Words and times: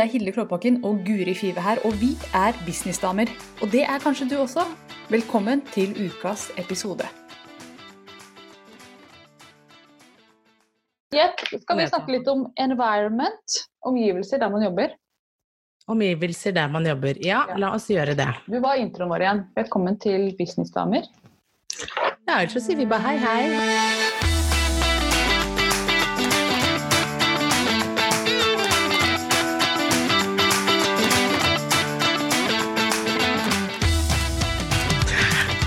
Det 0.00 0.06
er 0.06 0.12
Hilde 0.14 0.32
Klåbakken 0.32 0.78
og 0.88 1.02
Guri 1.04 1.34
Five 1.36 1.60
her, 1.60 1.76
og 1.84 1.92
vi 2.00 2.14
er 2.32 2.54
businessdamer. 2.64 3.28
Og 3.60 3.68
det 3.72 3.82
er 3.84 3.98
kanskje 4.00 4.30
du 4.30 4.38
også. 4.40 4.62
Velkommen 5.12 5.60
til 5.74 5.90
ukas 6.06 6.46
episode. 6.56 7.04
Jepp, 11.12 11.44
skal 11.66 11.82
vi 11.82 11.86
snakke 11.92 12.14
litt 12.16 12.30
om 12.32 12.46
environment, 12.56 13.58
omgivelser 13.84 14.40
der 14.40 14.48
man 14.56 14.64
jobber. 14.64 14.96
Omgivelser 15.92 16.56
der 16.56 16.72
man 16.72 16.86
jobber. 16.88 17.20
Ja, 17.20 17.44
Ja. 17.50 17.58
la 17.60 17.74
oss 17.76 17.90
gjøre 17.92 18.16
det. 18.16 18.30
Du 18.48 18.56
var 18.60 18.80
introen 18.80 19.10
vår 19.12 19.20
igjen. 19.26 19.44
Velkommen 19.56 20.00
til 20.00 20.30
Businessdamer. 20.40 21.04
Ja, 22.26 22.40
ellers 22.40 22.52
så 22.56 22.60
sier 22.64 22.76
vi 22.80 22.86
bare 22.86 23.00
hei, 23.04 23.16
hei. 23.18 24.19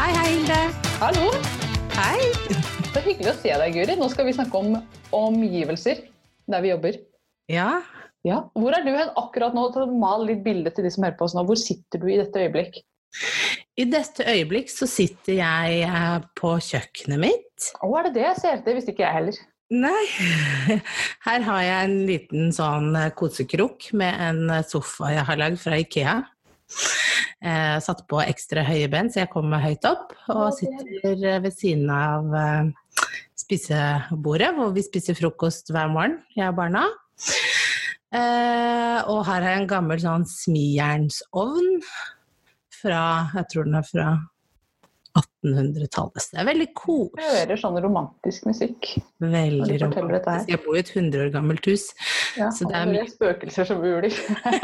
Hei, 0.04 0.12
hei, 0.18 0.32
Hilde. 0.34 0.56
Hallo! 1.00 1.30
Hei. 1.96 2.26
Så 2.92 3.00
hyggelig 3.06 3.30
å 3.32 3.36
se 3.38 3.54
deg, 3.56 3.70
Guri. 3.72 3.94
Nå 3.96 4.10
skal 4.12 4.26
vi 4.28 4.34
snakke 4.36 4.60
om 4.60 4.74
omgivelser 5.16 6.02
der 6.52 6.64
vi 6.66 6.74
jobber. 6.74 6.98
Ja, 7.48 7.70
Ja. 8.28 8.42
Hvor 8.52 8.76
er 8.76 8.84
du 8.84 8.90
hen 8.92 9.14
akkurat 9.16 9.56
nå? 9.56 9.64
Mal 10.02 10.26
litt 10.28 10.44
bilde 10.44 10.74
til 10.76 10.84
de 10.84 10.92
som 10.92 11.06
hører 11.08 11.16
på 11.16 11.24
oss 11.30 11.38
nå. 11.38 11.46
Hvor 11.48 11.56
sitter 11.56 12.04
du 12.04 12.10
i 12.12 12.20
dette 12.20 12.36
øyeblikk? 12.36 12.82
i 13.80 13.86
dette 13.88 14.28
øyeblikk 14.28 14.76
så 14.76 14.90
sitter 14.92 15.40
jeg 15.40 15.80
eh, 15.88 16.20
på 16.36 16.52
kjøkkenet 16.68 17.24
mitt. 17.24 17.72
Å, 17.80 17.88
er 18.02 18.10
det 18.10 18.16
det 18.20 18.28
jeg 18.28 18.42
ser? 18.44 18.62
Det 18.68 18.76
visste 18.76 18.92
ikke 18.92 19.08
jeg 19.08 19.22
heller. 19.22 19.42
Nei, 19.72 20.04
her 21.30 21.48
har 21.48 21.64
jeg 21.64 21.88
en 21.88 21.98
liten 22.12 22.52
sånn 22.52 22.92
eh, 23.00 23.12
kosekrok 23.16 23.94
med 23.96 24.20
en 24.28 24.44
eh, 24.52 24.68
sofa 24.68 25.16
jeg 25.16 25.28
har 25.32 25.40
lagd 25.46 25.64
fra 25.64 25.80
Ikea. 25.80 26.20
Eh, 27.44 27.78
satt 27.84 28.06
på 28.08 28.22
ekstra 28.24 28.64
høye 28.64 28.88
ben, 28.92 29.10
så 29.12 29.24
jeg 29.24 29.32
kommer 29.34 29.64
høyt 29.64 29.84
opp. 29.90 30.14
Og 30.32 30.54
sitter 30.56 31.26
eh, 31.28 31.42
ved 31.44 31.52
siden 31.56 31.90
av 31.92 32.32
eh, 32.40 32.70
spisebordet, 33.40 34.54
hvor 34.56 34.72
vi 34.76 34.86
spiser 34.86 35.18
frokost 35.18 35.74
hver 35.74 35.92
morgen, 35.92 36.22
jeg 36.38 36.48
og 36.54 36.60
barna. 36.62 36.86
Eh, 38.14 39.00
og 39.10 39.24
her 39.28 39.42
har 39.42 39.50
jeg 39.50 39.64
en 39.64 39.72
gammel 39.72 40.00
sånn 40.02 40.26
smijernsovn 40.30 41.80
fra 42.84 43.02
Jeg 43.34 43.48
tror 43.50 43.68
den 43.68 43.80
er 43.80 43.88
fra 43.88 44.08
1800-tallet. 45.20 46.24
Så 46.24 46.34
det 46.34 46.40
er 46.42 46.48
veldig 46.50 46.68
kos. 46.78 47.10
Jeg 47.20 47.34
hører 47.38 47.60
sånn 47.62 47.80
romantisk 47.84 48.46
musikk. 48.50 48.88
Veldig 49.22 49.80
romantisk. 49.84 50.50
Jeg 50.50 50.62
bor 50.66 50.78
i 50.78 50.82
et 50.82 50.92
100 50.96 51.26
år 51.28 51.34
gammelt 51.36 51.70
hus. 51.70 51.88
Ja, 52.40 52.50
Så 52.50 52.66
det 52.70 52.78
er 52.80 52.90
mye- 52.90 53.06
spøkelser 53.12 53.70
som 53.70 53.84
uler. 53.84 54.10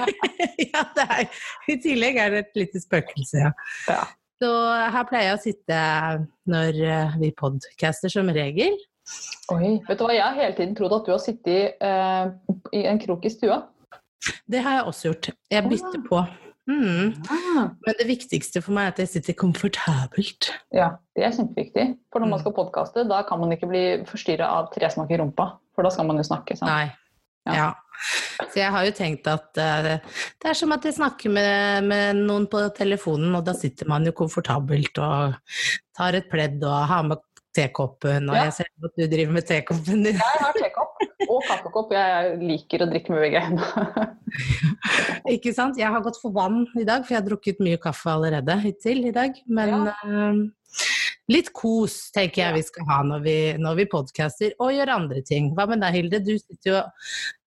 ja, 0.73 0.86
det 0.97 1.05
er, 1.05 1.42
I 1.70 1.77
tillegg 1.83 2.17
er 2.23 2.33
det 2.33 2.44
et 2.47 2.61
lite 2.64 2.81
spøkelse, 2.83 3.44
ja. 3.45 3.52
Ja. 3.92 4.02
Så 4.39 4.50
her 4.95 5.03
pleier 5.09 5.33
jeg 5.33 5.36
å 5.38 5.42
sitte 5.44 5.80
når 6.47 6.77
eh, 6.88 7.17
vi 7.20 7.33
podcaster 7.36 8.11
som 8.14 8.30
regel. 8.31 8.77
Oi, 9.52 9.80
vet 9.88 9.97
du 10.00 10.05
hva? 10.05 10.14
Jeg 10.16 10.23
har 10.23 10.38
hele 10.38 10.55
tiden 10.55 10.77
trodd 10.77 10.94
at 10.95 11.08
du 11.09 11.11
har 11.11 11.20
sittet 11.23 11.81
eh, 11.83 12.30
i 12.77 12.86
en 12.88 13.02
krok 13.03 13.25
i 13.27 13.31
stua. 13.33 13.58
Det 14.47 14.61
har 14.64 14.80
jeg 14.80 14.86
også 14.92 15.09
gjort. 15.09 15.30
Jeg 15.52 15.67
bytter 15.71 16.05
på. 16.08 16.21
Mm. 16.69 17.15
Men 17.81 17.95
det 17.97 18.05
viktigste 18.07 18.61
for 18.61 18.75
meg 18.77 18.85
er 18.89 18.93
at 18.93 18.99
jeg 19.02 19.09
sitter 19.15 19.33
komfortabelt. 19.39 20.52
Ja, 20.75 20.91
det 21.17 21.25
er 21.25 21.33
kjempeviktig. 21.33 21.85
For 22.13 22.21
når 22.21 22.30
man 22.30 22.39
Mm. 22.39 22.43
skal 22.43 22.53
podkaste, 22.59 23.07
da 23.09 23.23
kan 23.25 23.39
man 23.41 23.52
ikke 23.55 23.69
bli 23.71 23.83
forstyrra 24.05 24.45
av 24.59 24.69
tresnakk 24.75 25.09
i 25.11 25.17
rumpa. 25.17 25.47
For 25.75 25.83
da 25.83 25.89
skal 25.89 26.05
man 26.05 26.17
jo 26.21 26.23
snakke. 26.27 26.58
Sant? 26.58 26.69
Nei. 26.69 26.91
Ja. 27.47 27.53
Ja. 27.55 27.69
Så 28.52 28.55
jeg 28.61 28.71
har 28.71 28.85
jo 28.85 28.91
tenkt 28.95 29.25
at 29.27 29.58
uh, 29.58 29.97
det 30.39 30.45
er 30.47 30.53
som 30.55 30.71
at 30.71 30.83
jeg 30.87 30.93
snakker 30.95 31.31
med, 31.33 31.83
med 31.89 32.15
noen 32.21 32.45
på 32.47 32.61
telefonen, 32.77 33.33
og 33.35 33.43
da 33.47 33.52
sitter 33.58 33.87
man 33.89 34.05
jo 34.05 34.13
komfortabelt 34.15 34.97
og 35.03 35.33
tar 35.97 36.15
et 36.15 36.29
pledd 36.31 36.63
og 36.63 36.85
har 36.87 37.03
med 37.03 37.17
tekoppen, 37.55 38.29
og 38.29 38.35
Ja. 38.37 38.43
jeg 38.45 38.53
ser 38.53 38.69
at 38.85 38.93
du 38.95 39.08
driver 39.08 39.33
med 39.33 39.47
tekoppen 39.49 40.03
din. 40.05 40.13
Jeg 40.15 40.39
har 40.45 40.53
tekopp 40.53 40.98
og 41.27 41.43
kaffekopp. 41.47 41.93
Jeg 41.95 42.37
liker 42.43 42.85
å 42.85 42.89
drikke 42.89 43.13
med 43.13 43.25
begge 43.25 43.43
hendene. 43.43 44.07
Ikke 45.35 45.53
sant? 45.55 45.80
Jeg 45.80 45.91
har 45.91 46.03
gått 46.05 46.19
for 46.21 46.33
vann 46.35 46.63
i 46.80 46.85
dag, 46.87 47.03
for 47.03 47.15
jeg 47.15 47.21
har 47.21 47.27
drukket 47.27 47.63
mye 47.63 47.80
kaffe 47.81 48.13
allerede 48.13 48.55
hittil 48.63 49.03
i 49.09 49.15
dag. 49.15 49.35
Men 49.49 49.89
eh, 49.91 50.43
litt 51.29 51.51
kos 51.55 52.09
tenker 52.15 52.43
jeg 52.43 52.57
vi 52.59 52.67
skal 52.67 52.87
ha 52.89 53.01
når 53.07 53.25
vi, 53.25 53.37
når 53.61 53.81
vi 53.81 53.89
podcaster 53.91 54.55
og 54.59 54.73
gjør 54.75 54.95
andre 54.95 55.23
ting. 55.25 55.51
Hva 55.57 55.67
med 55.69 55.83
deg, 55.83 55.99
Hilde? 55.99 56.23
Du 56.25 56.33
sitter 56.37 56.73
jo 56.73 56.79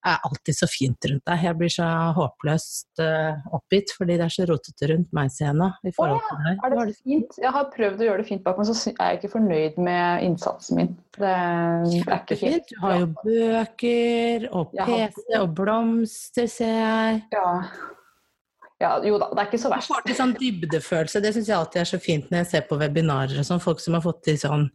er 0.02 0.18
alltid 0.26 0.56
så 0.56 0.66
fint 0.70 1.06
rundt 1.08 1.24
deg. 1.28 1.44
Jeg 1.46 1.58
blir 1.60 1.70
så 1.72 1.86
håpløst 2.16 3.02
uh, 3.02 3.38
oppgitt 3.54 3.94
fordi 3.94 4.16
det 4.18 4.26
er 4.26 4.34
så 4.34 4.46
rotete 4.50 4.90
rundt 4.90 5.14
meg, 5.14 5.30
nå. 5.58 5.68
I 5.86 5.94
til 5.94 6.12
deg. 6.16 6.58
Er 6.66 6.76
det 6.76 6.96
fint? 6.98 7.38
Jeg 7.44 7.54
har 7.56 7.70
prøvd 7.74 8.02
å 8.02 8.08
gjøre 8.08 8.24
det 8.24 8.28
fint 8.32 8.44
bak, 8.46 8.58
men 8.58 8.68
så 8.68 8.76
er 8.92 9.12
jeg 9.12 9.20
ikke 9.20 9.32
fornøyd 9.36 9.80
med 9.88 10.26
innsatsen 10.26 10.80
min. 10.80 10.92
Det 11.18 11.32
er 11.32 12.18
ikke 12.18 12.38
Fint. 12.40 12.52
helt 12.54 12.70
Du 12.72 12.78
har 12.82 13.00
jo 13.02 13.08
bøker 13.22 14.46
og 14.58 14.76
PC 14.78 15.24
og 15.38 15.50
blomster, 15.58 16.48
ser 16.50 16.78
jeg. 16.78 17.26
ja. 17.36 17.48
Ja, 18.82 18.92
jo 19.06 19.18
da, 19.20 19.28
det 19.30 19.42
er 19.42 19.50
ikke 19.50 19.60
så 19.62 19.70
Du 19.70 19.74
verst. 19.76 19.90
får 19.92 20.06
til 20.06 20.18
sånn 20.18 20.36
dybdefølelse. 20.38 21.22
Det 21.22 21.32
syns 21.36 21.50
jeg 21.50 21.58
alltid 21.58 21.82
er 21.82 21.90
så 21.92 22.00
fint 22.02 22.30
når 22.30 22.42
jeg 22.42 22.50
ser 22.52 22.64
på 22.68 22.78
webinarer 22.80 23.42
og 23.42 23.46
sånn. 23.48 23.62
Folk 23.62 23.82
som 23.82 23.96
har 23.96 24.04
fått 24.04 24.22
til 24.26 24.38
sånn 24.40 24.68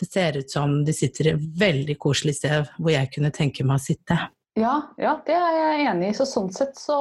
Det 0.00 0.08
ser 0.10 0.40
ut 0.40 0.50
som 0.50 0.80
de 0.84 0.94
sitter 0.96 1.28
i 1.28 1.34
et 1.34 1.44
veldig 1.60 1.98
koselig 2.02 2.38
sted 2.40 2.72
hvor 2.78 2.94
jeg 2.94 3.12
kunne 3.14 3.32
tenke 3.34 3.66
meg 3.66 3.78
å 3.78 3.84
sitte. 3.84 4.18
Ja, 4.58 4.74
ja, 5.02 5.16
det 5.26 5.34
er 5.34 5.56
jeg 5.58 5.86
enig 5.90 6.12
i. 6.12 6.14
Så 6.14 6.26
sånn 6.30 6.52
sett 6.54 6.76
så, 6.78 6.98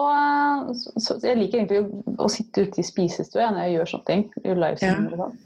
så, 0.98 1.20
Jeg 1.22 1.38
liker 1.38 1.62
egentlig 1.62 1.84
å, 2.18 2.30
sitte 2.32 2.66
ute 2.66 2.82
i 2.82 2.88
spisestua 2.88 3.52
når 3.54 3.68
jeg 3.68 3.76
gjør 3.76 3.92
sånne 3.92 4.10
ting. 4.10 4.24
Livesender 4.46 5.18
og 5.18 5.26
sånn. 5.26 5.38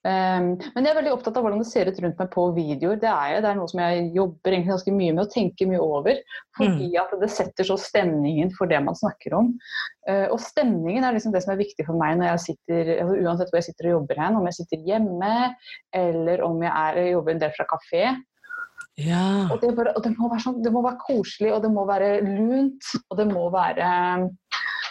Um, 0.00 0.54
men 0.72 0.86
jeg 0.86 0.94
er 0.94 0.96
veldig 0.96 1.10
opptatt 1.12 1.36
av 1.36 1.42
hvordan 1.44 1.58
det 1.60 1.66
ser 1.68 1.88
ut 1.90 1.98
rundt 2.00 2.20
meg 2.22 2.28
på 2.32 2.44
videoer. 2.56 2.96
Det 3.02 3.08
er, 3.10 3.34
jo- 3.34 3.40
det 3.44 3.48
er 3.50 3.58
noe 3.58 3.68
som 3.68 3.80
jeg 3.82 4.06
jobber 4.16 4.54
egentlig 4.54 4.72
ganske 4.72 4.94
mye 4.96 5.12
med 5.12 5.24
og 5.26 5.32
tenker 5.34 5.68
mye 5.68 5.80
over. 5.84 6.20
Fordi 6.56 6.86
at 7.02 7.12
det 7.20 7.28
setter 7.34 7.68
så 7.68 7.76
stemningen 7.76 8.48
for 8.56 8.70
det 8.70 8.78
man 8.86 8.96
snakker 8.96 9.36
om. 9.36 9.50
Uh, 10.08 10.24
og 10.32 10.40
stemningen 10.40 11.04
er 11.04 11.12
liksom 11.18 11.34
det 11.36 11.42
som 11.44 11.52
er 11.52 11.60
viktig 11.60 11.84
for 11.84 12.00
meg 12.00 12.16
når 12.16 12.30
jeg 12.30 12.44
sitter, 12.46 12.94
altså 13.02 13.18
uansett 13.20 13.52
hvor 13.52 13.60
jeg 13.60 13.68
sitter 13.68 13.90
og 13.90 13.94
jobber 13.98 14.22
hen. 14.24 14.38
Om 14.40 14.48
jeg 14.48 14.58
sitter 14.62 14.88
hjemme, 14.88 15.34
eller 16.00 16.42
om 16.48 16.62
jeg, 16.64 16.72
er, 16.72 17.02
jobber 17.12 17.36
en 17.36 17.42
del 17.44 17.52
fra 17.58 17.68
kafé. 17.74 18.04
Ja. 19.00 19.26
Og 19.52 19.60
det, 19.62 19.74
bare, 19.76 19.92
og 19.96 20.02
det, 20.04 20.14
må 20.16 20.32
sånn, 20.40 20.62
det 20.64 20.72
må 20.74 20.80
være 20.84 20.98
koselig, 21.04 21.52
og 21.54 21.60
det 21.64 21.70
må 21.76 21.84
være 21.88 22.08
lunt, 22.24 22.88
og 23.08 23.20
det 23.20 23.28
må 23.30 23.46
være 23.52 23.90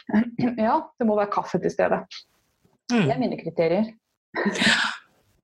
Ja, 0.69 0.77
det 0.97 1.05
må 1.09 1.17
være 1.17 1.29
kaffe 1.33 1.59
til 1.61 1.73
stede. 1.73 2.03
Det 2.89 3.03
er 3.05 3.17
Mm. 3.17 3.19
mine 3.21 3.37
kriterier. 3.41 3.89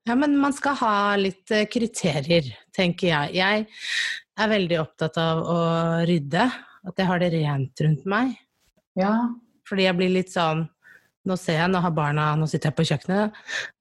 ja, 0.06 0.16
men 0.16 0.38
man 0.38 0.54
skal 0.54 0.78
ha 0.82 0.94
litt 1.18 1.52
eh, 1.54 1.66
kriterier, 1.72 2.52
tenker 2.76 3.10
jeg. 3.10 3.36
Jeg 3.38 3.66
er 4.38 4.52
veldig 4.52 4.80
opptatt 4.84 5.18
av 5.22 5.42
å 5.42 5.60
rydde. 6.06 6.46
At 6.86 7.02
jeg 7.02 7.10
har 7.10 7.22
det 7.22 7.32
rent 7.34 7.82
rundt 7.82 8.04
meg. 8.06 8.36
Ja. 9.00 9.14
Fordi 9.66 9.88
jeg 9.88 9.98
blir 9.98 10.18
litt 10.20 10.34
sånn 10.34 10.68
Nå 11.26 11.34
ser 11.42 11.58
jeg, 11.58 11.70
nå 11.74 11.80
har 11.82 11.90
barna 11.90 12.28
Nå 12.38 12.46
sitter 12.46 12.70
jeg 12.70 12.78
på 12.78 12.86
kjøkkenet. 12.86 13.38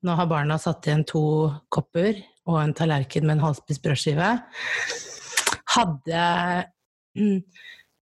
Nå 0.08 0.14
har 0.16 0.28
barna 0.30 0.56
satt 0.56 0.86
igjen 0.88 1.04
to 1.04 1.24
kopper 1.68 2.16
og 2.48 2.56
en 2.60 2.72
tallerken 2.76 3.26
med 3.26 3.36
en 3.36 3.42
halvspist 3.44 3.82
brødskive. 3.84 4.30
Hadde 5.74 6.22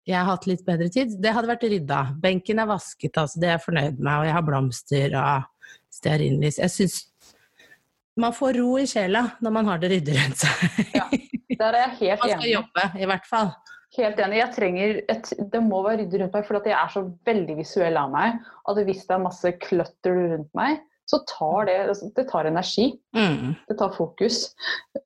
jeg 0.04 0.28
hatt 0.30 0.48
litt 0.50 0.64
bedre 0.66 0.90
tid, 0.94 1.18
det 1.22 1.34
hadde 1.34 1.50
vært 1.50 1.66
rydda. 1.70 2.00
Benken 2.22 2.62
er 2.62 2.70
vasket, 2.70 3.18
altså, 3.18 3.42
det 3.42 3.50
er 3.50 3.56
jeg 3.56 3.66
fornøyd 3.66 4.00
med, 4.00 4.14
og 4.14 4.28
jeg 4.28 4.36
har 4.38 4.48
blomster 4.48 5.18
og 5.22 5.76
stearinlys. 5.94 6.60
Jeg 6.62 6.74
syns 6.74 6.98
man 8.20 8.34
får 8.34 8.54
ro 8.60 8.78
i 8.78 8.86
sjela 8.90 9.24
når 9.42 9.52
man 9.56 9.66
har 9.72 9.82
det 9.82 9.90
ryddig 9.96 10.16
rundt 10.20 10.38
seg. 10.44 10.88
Ja, 10.94 11.08
Der 11.60 11.74
er 11.74 11.80
jeg 11.88 11.98
helt 12.00 12.02
enig. 12.02 12.20
Man 12.20 12.30
skal 12.30 12.48
enig. 12.48 12.56
jobbe, 12.58 12.88
i 13.02 13.06
hvert 13.10 13.26
fall. 13.30 13.52
Helt 13.98 14.20
enig. 14.26 14.38
Jeg 14.40 14.54
trenger 14.56 14.96
et, 15.14 15.28
det 15.54 15.62
må 15.62 15.84
være 15.86 16.00
ryddig 16.04 16.22
rundt 16.24 16.34
meg, 16.34 16.46
for 16.48 16.58
jeg 16.66 16.74
er 16.78 16.90
så 16.94 17.04
veldig 17.30 17.56
visuell 17.60 17.98
av 18.02 18.10
meg. 18.14 18.40
At 18.70 18.82
hvis 18.88 19.04
det 19.06 19.14
er 19.18 19.22
masse 19.22 19.52
clutter 19.62 20.18
rundt 20.34 20.50
meg, 20.58 20.82
så 21.10 21.20
tar 21.28 21.66
det, 21.68 21.76
altså, 21.92 22.08
det 22.16 22.24
tar 22.30 22.48
energi. 22.48 22.86
Mm. 23.14 23.52
Det 23.68 23.76
tar 23.78 23.92
fokus. 23.94 24.38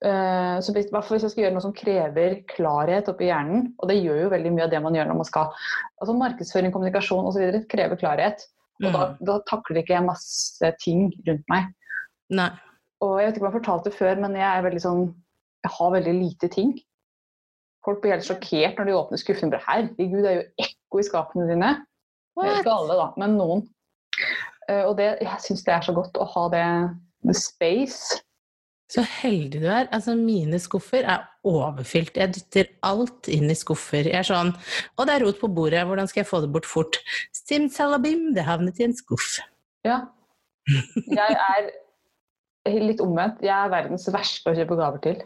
Uh, 0.05 0.59
så 0.63 0.71
hvis, 0.75 0.91
hvis 0.93 1.25
jeg 1.25 1.31
skal 1.33 1.43
gjøre 1.43 1.55
noe 1.55 1.63
som 1.65 1.73
krever 1.75 2.35
klarhet 2.51 3.09
oppi 3.11 3.27
hjernen, 3.31 3.71
og 3.81 3.89
det 3.89 3.97
gjør 4.03 4.21
jo 4.27 4.29
veldig 4.35 4.51
mye 4.55 4.67
av 4.67 4.71
det 4.75 4.81
man 4.85 4.95
gjør 4.95 5.09
når 5.09 5.19
man 5.23 5.27
skal 5.31 5.49
altså 5.97 6.15
Markedsføring, 6.19 6.71
kommunikasjon 6.75 7.27
osv. 7.31 7.47
krever 7.71 7.99
klarhet. 7.99 8.45
Og 8.85 8.91
da, 8.93 9.03
Mm. 9.09 9.17
da 9.25 9.39
takler 9.49 9.81
ikke 9.81 9.95
jeg 9.97 10.05
masse 10.05 10.69
ting 10.83 11.07
rundt 11.27 11.47
meg. 11.49 11.71
Nei. 12.29 12.51
Og 13.05 13.17
jeg 13.19 13.27
vet 13.27 13.37
ikke 13.37 13.43
om 13.43 13.47
jeg 13.47 13.53
har 13.53 13.59
fortalt 13.59 13.87
det 13.87 13.95
før, 13.97 14.19
men 14.23 14.37
jeg 14.37 14.47
er 14.47 14.65
veldig 14.65 14.83
sånn 14.83 15.01
Jeg 15.65 15.73
har 15.73 15.91
veldig 15.93 16.13
lite 16.17 16.47
ting. 16.53 16.75
Folk 17.85 18.01
blir 18.03 18.13
helt 18.15 18.27
sjokkert 18.27 18.77
når 18.77 18.87
de 18.87 18.95
åpner 18.97 19.19
skuffen. 19.21 19.51
Bare, 19.51 19.63
Herregud, 19.65 20.21
det 20.23 20.29
er 20.29 20.37
jo 20.39 20.45
ekko 20.65 21.01
i 21.01 21.07
skapene 21.07 21.47
dine. 21.49 21.71
Ikke 22.37 22.73
alle, 22.73 22.97
da, 22.99 23.07
men 23.17 23.35
noen. 23.39 23.63
Eh, 24.69 24.83
og 24.83 24.97
det, 24.99 25.13
jeg 25.23 25.43
syns 25.43 25.65
det 25.65 25.73
er 25.73 25.85
så 25.85 25.95
godt 25.95 26.17
å 26.19 26.27
ha 26.33 26.45
det 26.53 26.63
the 27.25 27.33
space 27.37 28.19
Så 28.91 29.03
heldig 29.07 29.61
du 29.63 29.67
er. 29.67 29.87
Altså, 29.95 30.15
mine 30.19 30.59
skuffer 30.63 31.07
er 31.07 31.25
overfylt. 31.47 32.19
Jeg 32.19 32.35
dytter 32.35 32.69
alt 32.87 33.27
inn 33.31 33.51
i 33.51 33.57
skuffer. 33.57 34.07
Jeg 34.07 34.21
er 34.21 34.27
sånn 34.27 34.53
Og 34.97 35.07
det 35.07 35.15
er 35.15 35.25
rot 35.25 35.41
på 35.41 35.49
bordet, 35.51 35.85
hvordan 35.87 36.07
skal 36.11 36.23
jeg 36.23 36.29
få 36.29 36.43
det 36.43 36.51
bort 36.53 36.69
fort? 36.69 36.99
Simsalabim, 37.35 38.31
det 38.35 38.47
havnet 38.47 38.79
i 38.79 38.87
en 38.87 38.95
skuff. 38.95 39.37
Ja. 39.87 40.05
Jeg 40.67 41.35
er 41.35 41.71
litt 42.83 43.01
omvendt. 43.03 43.41
Jeg 43.45 43.53
er 43.55 43.71
verdens 43.73 44.07
verste 44.13 44.51
å 44.51 44.57
kjøpe 44.57 44.77
gaver 44.79 45.01
til. 45.03 45.17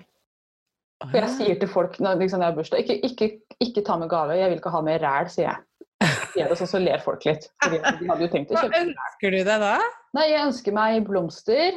For 1.02 1.18
jeg 1.18 1.34
sier 1.34 1.60
til 1.62 1.70
folk 1.72 1.96
når 2.04 2.20
liksom, 2.22 2.42
jeg 2.44 2.52
har 2.52 2.58
bursdag 2.58 2.84
ikke, 2.84 2.98
ikke, 3.10 3.28
ikke 3.66 3.84
ta 3.88 3.96
med 3.98 4.10
gave, 4.12 4.36
jeg 4.38 4.52
vil 4.52 4.60
ikke 4.62 4.74
ha 4.76 4.82
med 4.86 5.00
ræl, 5.02 5.30
sier 5.34 5.48
jeg. 5.50 5.64
Sier 6.32 6.48
det 6.50 6.56
sånn, 6.58 6.70
så 6.72 6.80
ler 6.82 7.02
folk 7.04 7.26
litt. 7.28 7.48
Fordi 7.62 7.78
de 8.00 8.08
hadde 8.10 8.24
jo 8.24 8.30
tenkt 8.32 8.52
å 8.54 8.58
Hva 8.58 8.70
ønsker 8.80 9.34
du 9.34 9.40
deg 9.44 9.62
da? 9.62 9.74
Nei, 10.18 10.28
jeg 10.32 10.46
ønsker 10.48 10.74
meg 10.78 11.02
blomster, 11.10 11.76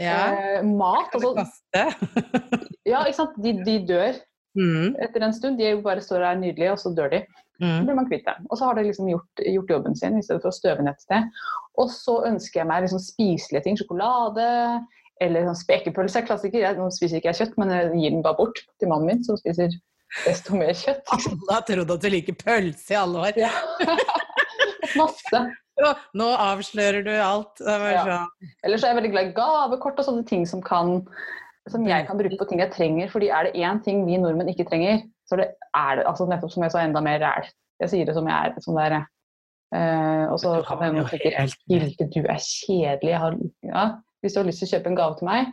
Ja. 0.00 0.16
eh, 0.34 0.62
mat 0.66 1.12
altså. 1.14 1.44
Ja, 2.84 3.04
ikke 3.06 3.14
sant. 3.20 3.36
De, 3.40 3.52
de 3.64 3.76
dør 3.88 4.18
Mm, 4.54 4.94
etter 5.02 5.24
en 5.26 5.34
stund. 5.34 5.58
De 5.58 5.72
bare 5.82 6.02
står 6.04 6.22
der 6.24 6.42
nydelige, 6.42 6.74
og 6.74 6.82
så 6.82 6.92
dør 6.94 7.10
de. 7.12 7.22
Så 7.58 7.64
mm. 7.66 7.86
blir 7.86 7.98
man 7.98 8.08
kvitt 8.10 8.26
dem. 8.26 8.46
Og 8.50 8.58
så 8.58 8.68
har 8.68 8.78
de 8.78 8.86
liksom 8.88 9.08
gjort, 9.10 9.44
gjort 9.46 9.70
jobben 9.70 9.96
sin 9.98 10.18
i 10.18 10.24
stedet 10.26 10.42
for 10.42 10.50
å 10.50 10.56
støve 10.56 10.82
ned 10.82 10.94
et 10.96 11.06
sted. 11.06 11.40
Og 11.78 11.90
så 11.94 12.18
ønsker 12.30 12.62
jeg 12.62 12.70
meg 12.70 12.84
liksom 12.84 13.02
spiselige 13.02 13.64
ting. 13.66 13.78
Sjokolade 13.78 14.46
eller 15.22 15.46
sånn 15.48 15.58
spekepølse. 15.62 16.20
er 16.20 16.28
Klassiker. 16.28 16.62
Jeg, 16.64 16.78
nå 16.78 16.90
spiser 16.94 17.20
ikke 17.20 17.30
jeg 17.32 17.42
kjøtt, 17.42 17.58
men 17.62 17.74
jeg 17.74 17.90
gir 17.94 18.16
den 18.16 18.24
bare 18.24 18.38
bort 18.40 18.62
til 18.82 18.90
mannen 18.90 19.10
min, 19.10 19.26
som 19.26 19.38
spiser 19.38 19.74
desto 20.24 20.58
mer 20.58 20.74
kjøtt. 20.78 21.04
Alle 21.16 21.50
har 21.50 21.66
trodd 21.68 21.94
at 21.94 22.06
du 22.06 22.10
liker 22.12 22.38
pølse 22.38 22.94
i 22.94 22.98
alle 22.98 23.28
år. 23.28 23.44
Ja. 23.46 23.52
Masse. 25.00 25.44
Nå 26.14 26.26
avslører 26.38 27.02
du 27.02 27.10
alt. 27.18 27.56
Det 27.58 27.78
var 27.82 27.94
Ja. 27.94 28.18
Eller 28.62 28.78
så 28.78 28.86
er 28.86 28.92
jeg 28.92 29.00
veldig 29.00 29.14
glad 29.14 29.30
i 29.30 29.34
gavekort 29.34 29.98
og 29.98 30.06
sånne 30.06 30.26
ting 30.28 30.44
som, 30.46 30.62
kan, 30.62 31.00
som 31.72 31.86
jeg 31.88 32.06
kan 32.06 32.18
bruke 32.20 32.38
på 32.40 32.46
ting 32.48 32.60
jeg 32.60 32.72
trenger. 32.74 33.08
fordi 33.08 33.28
er 33.28 33.46
det 33.46 33.56
én 33.56 33.82
ting 33.84 34.04
vi 34.06 34.18
nordmenn 34.20 34.48
ikke 34.52 34.68
trenger, 34.68 35.02
så 35.28 35.36
det 35.40 35.48
er 35.74 35.96
det 35.96 36.06
altså 36.06 36.26
nettopp 36.28 36.52
som 36.52 36.62
jeg 36.62 36.74
sa, 36.74 36.84
enda 36.84 37.00
mer 37.00 37.20
ræl. 37.22 37.48
Jeg 37.80 37.90
sier 37.90 38.06
det 38.06 38.14
som 38.14 38.28
jeg 38.28 38.36
er. 38.50 38.60
som 38.60 38.76
det 38.76 38.86
er. 38.92 39.04
Uh, 39.74 40.32
og 40.32 40.38
så 40.38 40.60
kan 40.62 40.82
jeg 40.84 41.06
helt 41.34 41.56
Hilde, 41.70 42.06
du 42.14 42.20
er 42.30 42.38
kjedelig. 42.38 43.14
Har, 43.18 43.38
ja, 43.64 43.84
hvis 44.20 44.32
du 44.32 44.40
har 44.40 44.46
lyst 44.46 44.62
til 44.62 44.68
å 44.68 44.72
kjøpe 44.76 44.92
en 44.92 44.98
gave 45.00 45.16
til 45.18 45.28
meg, 45.28 45.48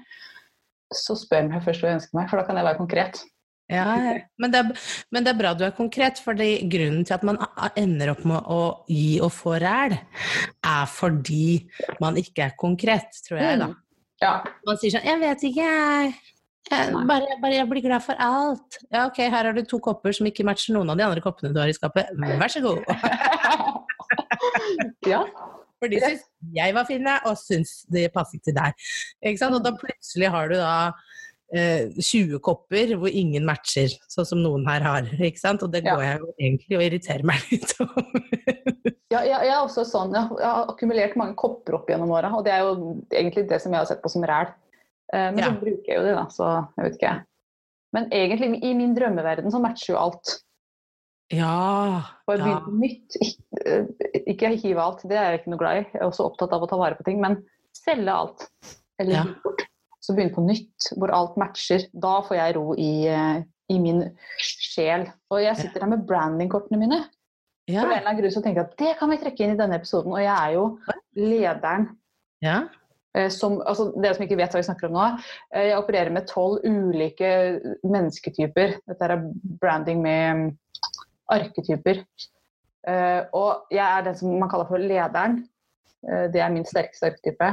så 0.93 1.15
spør 1.15 1.47
meg 1.47 1.63
først 1.65 1.81
hva 1.81 1.89
jeg 1.89 2.01
ønsker 2.01 2.17
meg, 2.19 2.27
for 2.29 2.37
da 2.37 2.45
kan 2.45 2.59
jeg 2.59 2.67
være 2.67 2.81
konkret. 2.81 3.23
Ja, 3.71 3.87
men, 4.35 4.51
det 4.51 4.59
er, 4.59 4.87
men 5.15 5.23
det 5.23 5.31
er 5.31 5.37
bra 5.39 5.53
du 5.55 5.63
er 5.63 5.71
konkret, 5.75 6.19
fordi 6.19 6.49
grunnen 6.69 7.05
til 7.07 7.15
at 7.15 7.23
man 7.23 7.39
ender 7.79 8.11
opp 8.11 8.25
med 8.27 8.49
å 8.51 8.61
gi 8.91 9.21
og 9.23 9.31
få 9.31 9.55
ræl, 9.63 9.95
er 9.95 10.89
fordi 10.91 11.45
man 12.03 12.19
ikke 12.19 12.49
er 12.49 12.57
konkret, 12.59 13.15
tror 13.23 13.39
jeg, 13.39 13.61
da. 13.63 13.69
Ja. 14.21 14.35
Man 14.67 14.77
sier 14.77 14.93
sånn 14.93 15.07
'Jeg 15.07 15.19
vet 15.21 15.43
ikke, 15.49 15.65
jeg. 15.65 16.13
Jeg, 16.71 16.91
bare, 17.09 17.37
bare 17.41 17.55
jeg 17.57 17.67
blir 17.69 17.83
glad 17.83 18.03
for 18.05 18.15
alt'. 18.21 18.77
Ja, 18.93 19.05
ok, 19.07 19.17
her 19.17 19.49
har 19.49 19.53
du 19.53 19.63
to 19.65 19.79
kopper 19.79 20.13
som 20.13 20.27
ikke 20.29 20.45
matcher 20.45 20.75
noen 20.75 20.93
av 20.93 20.97
de 20.97 21.03
andre 21.07 21.23
koppene 21.23 21.53
du 21.53 21.59
har 21.59 21.71
i 21.71 21.75
skapet. 21.75 22.11
Vær 22.15 22.53
så 22.53 22.61
god. 22.61 22.85
ja. 25.13 25.23
For 25.81 25.89
de 25.89 25.97
syns 25.97 26.27
jeg 26.53 26.75
var 26.77 26.85
fine, 26.85 27.17
og 27.25 27.37
syns 27.41 27.81
de 27.89 28.05
passet 28.13 28.43
til 28.45 28.53
deg. 28.53 28.77
Og 29.49 29.63
da 29.65 29.73
plutselig 29.73 30.29
har 30.29 30.51
du 30.51 30.55
da 30.61 30.93
eh, 31.53 31.89
20 31.97 32.39
kopper 32.43 32.93
hvor 32.97 33.09
ingen 33.11 33.45
matcher, 33.45 33.91
sånn 34.11 34.25
som 34.27 34.41
noen 34.43 34.65
her 34.67 34.81
har. 34.85 35.07
Ikke 35.29 35.39
sant? 35.41 35.63
Og 35.63 35.71
det 35.73 35.83
Ja. 35.85 35.95
går 35.95 36.03
jeg 36.07 36.19
jo 36.19 36.33
egentlig 36.39 36.77
og 36.77 36.83
irriterer 36.87 37.23
meg 37.27 37.45
litt 37.51 37.73
over. 37.83 38.11
Ja, 39.11 39.21
jeg, 39.27 39.35
jeg 39.43 39.51
er 39.51 39.59
også 39.65 39.83
sånn, 39.85 40.13
jeg, 40.15 40.23
har 40.39 40.69
akkumulert 40.71 41.17
mange 41.19 41.35
kopper 41.35 41.75
opp 41.81 41.89
gjennom 41.91 42.13
åra, 42.15 42.29
og 42.37 42.45
det 42.47 42.53
er 42.55 42.61
jo 42.63 42.75
egentlig 43.11 43.47
det 43.49 43.59
som 43.61 43.73
jeg 43.75 43.81
har 43.83 43.89
sett 43.89 44.01
på 44.03 44.11
som 44.13 44.23
ræl. 44.23 44.53
Eh, 45.13 45.27
men 45.33 45.41
Ja. 45.43 45.49
så 45.51 45.59
bruker 45.59 45.91
jeg 45.91 45.97
jo 45.99 46.05
det, 46.07 46.15
da, 46.15 46.23
så 46.31 46.47
jeg 46.77 46.85
vet 46.87 46.95
ikke. 47.01 47.17
Men 47.91 48.07
egentlig, 48.15 48.63
i 48.63 48.71
min 48.73 48.93
drømmeverden 48.95 49.51
så 49.51 49.59
matcher 49.59 49.91
jo 49.93 49.99
alt. 49.99 50.37
Ja. 51.31 52.03
Bare 52.27 52.39
ja. 52.39 52.45
begynne 52.45 52.63
på 52.63 52.71
nytt. 52.79 53.17
Ik- 53.23 53.65
eh, 53.65 53.83
Ikke 54.31 54.49
hive 54.55 54.79
alt, 54.83 55.03
det 55.07 55.17
er 55.19 55.31
jeg 55.31 55.41
ikke 55.41 55.51
noe 55.51 55.59
glad 55.59 55.77
i. 55.81 55.83
Jeg 55.91 55.99
er 56.01 56.07
også 56.07 56.25
opptatt 56.29 56.51
av 56.55 56.63
å 56.63 56.69
ta 56.71 56.79
vare 56.79 56.95
på 56.95 57.03
ting, 57.07 57.19
men 57.23 57.37
selge 57.75 58.11
alt. 58.15 58.47
Eller 58.99 59.11
Ja. 59.15 59.23
bort. 59.43 59.63
Så 60.01 60.15
begynne 60.17 60.33
på 60.33 60.41
nytt, 60.45 60.87
hvor 60.97 61.11
alt 61.13 61.35
matcher. 61.37 61.83
Da 61.93 62.15
får 62.25 62.35
jeg 62.39 62.55
ro 62.57 62.73
i, 62.73 63.05
eh, 63.07 63.43
i 63.69 63.77
min 63.79 64.03
sjel. 64.41 65.05
Og 65.29 65.43
jeg 65.43 65.55
sitter 65.59 65.83
her 65.85 65.91
med 65.93 66.05
brandingkortene 66.09 66.79
mine. 66.81 67.01
For 67.69 67.75
en 67.75 67.75
Ja. 67.75 67.83
eller 67.85 68.07
annen 68.09 68.17
grunn 68.21 68.33
så 68.33 68.41
tenker 68.41 68.63
jeg 68.63 68.71
at 68.71 68.77
det 68.81 68.93
kan 68.99 69.09
vi 69.13 69.17
trekke 69.21 69.43
inn 69.45 69.53
i 69.53 69.59
denne 69.59 69.77
episoden. 69.77 70.11
Og 70.11 70.19
jeg 70.23 70.33
er 70.33 70.53
jo 70.55 70.79
lederen 71.15 71.85
ja. 72.41 72.63
eh, 73.15 73.29
som 73.29 73.59
altså 73.61 73.91
Dere 74.01 74.15
som 74.17 74.25
ikke 74.25 74.37
vet 74.41 74.51
hva 74.51 74.59
vi 74.59 74.67
snakker 74.67 74.89
om 74.89 74.97
nå. 74.97 75.05
eh, 75.53 75.67
Jeg 75.69 75.77
opererer 75.77 76.11
med 76.11 76.27
tolv 76.27 76.65
ulike 76.65 77.31
mennesketyper. 77.85 78.79
Dette 78.89 79.03
er 79.11 79.23
branding 79.61 80.01
med 80.01 80.35
mm, 80.35 80.57
arketyper. 81.29 82.01
Og 83.37 83.67
jeg 83.71 83.85
er 83.85 84.01
den 84.07 84.15
som 84.17 84.33
man 84.39 84.49
kaller 84.49 84.65
for 84.67 84.81
lederen. 84.81 85.43
Det 86.01 86.41
er 86.41 86.49
min 86.49 86.65
sterkeste 86.65 87.11
arketype. 87.11 87.51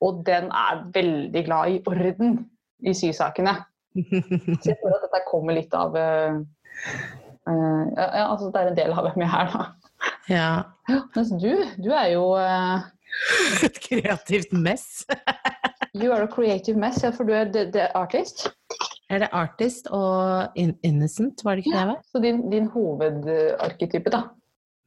Og 0.00 0.22
den 0.26 0.48
er 0.48 0.84
veldig 0.94 1.42
glad 1.44 1.74
i 1.74 1.80
orden 1.86 2.38
i 2.86 2.94
sysakene. 2.96 3.52
Så 3.94 4.70
jeg 4.70 4.76
tror 4.80 4.94
at 4.96 5.02
dette 5.04 5.20
kommer 5.28 5.56
litt 5.56 5.74
av 5.76 5.96
uh, 5.98 6.38
uh, 7.50 7.84
ja, 7.96 8.06
ja, 8.06 8.24
altså 8.30 8.48
Det 8.54 8.60
er 8.62 8.70
en 8.70 8.78
del 8.78 8.94
av 8.94 9.08
hvem 9.08 9.24
jeg 9.26 9.34
er, 9.40 9.50
da. 9.52 9.64
ja. 10.30 10.50
Mens 11.16 11.32
du, 11.42 11.50
du 11.84 11.90
er 11.92 12.12
jo 12.14 12.22
uh, 12.38 12.86
Et 13.66 13.80
kreativt 13.82 14.52
mess. 14.54 15.04
You 15.92 16.12
are 16.14 16.22
a 16.22 16.30
creative 16.30 16.78
mess, 16.78 17.02
ja, 17.02 17.10
for 17.10 17.26
du 17.26 17.34
er 17.34 17.50
the, 17.50 17.66
the 17.74 17.88
artist. 17.98 18.46
Er 19.10 19.24
det 19.24 19.28
artist 19.34 19.88
og 19.90 20.54
in 20.54 20.76
innocent, 20.86 21.42
var 21.44 21.58
det 21.58 21.64
ikke 21.66 21.72
det 21.74 21.80
jeg 21.82 21.88
var? 21.90 22.02
Så 22.14 22.20
din, 22.22 22.44
din 22.52 22.68
hovedarketype 22.70 24.10
da, 24.14 24.28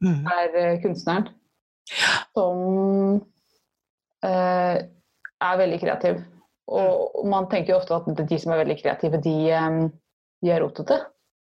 Mm. 0.04 0.24
er 0.26 0.80
kunstneren 0.82 1.28
som 2.34 3.20
eh, 4.26 4.78
er 5.42 5.60
veldig 5.60 5.80
kreativ. 5.82 6.22
Og 6.74 7.24
man 7.28 7.48
tenker 7.50 7.74
jo 7.74 7.80
ofte 7.80 7.96
at 7.98 8.24
de 8.28 8.38
som 8.40 8.54
er 8.54 8.62
veldig 8.62 8.78
kreative, 8.80 9.20
de, 9.24 9.36
eh, 9.52 9.78
de 10.44 10.52
er 10.52 10.62
rotete. 10.64 11.00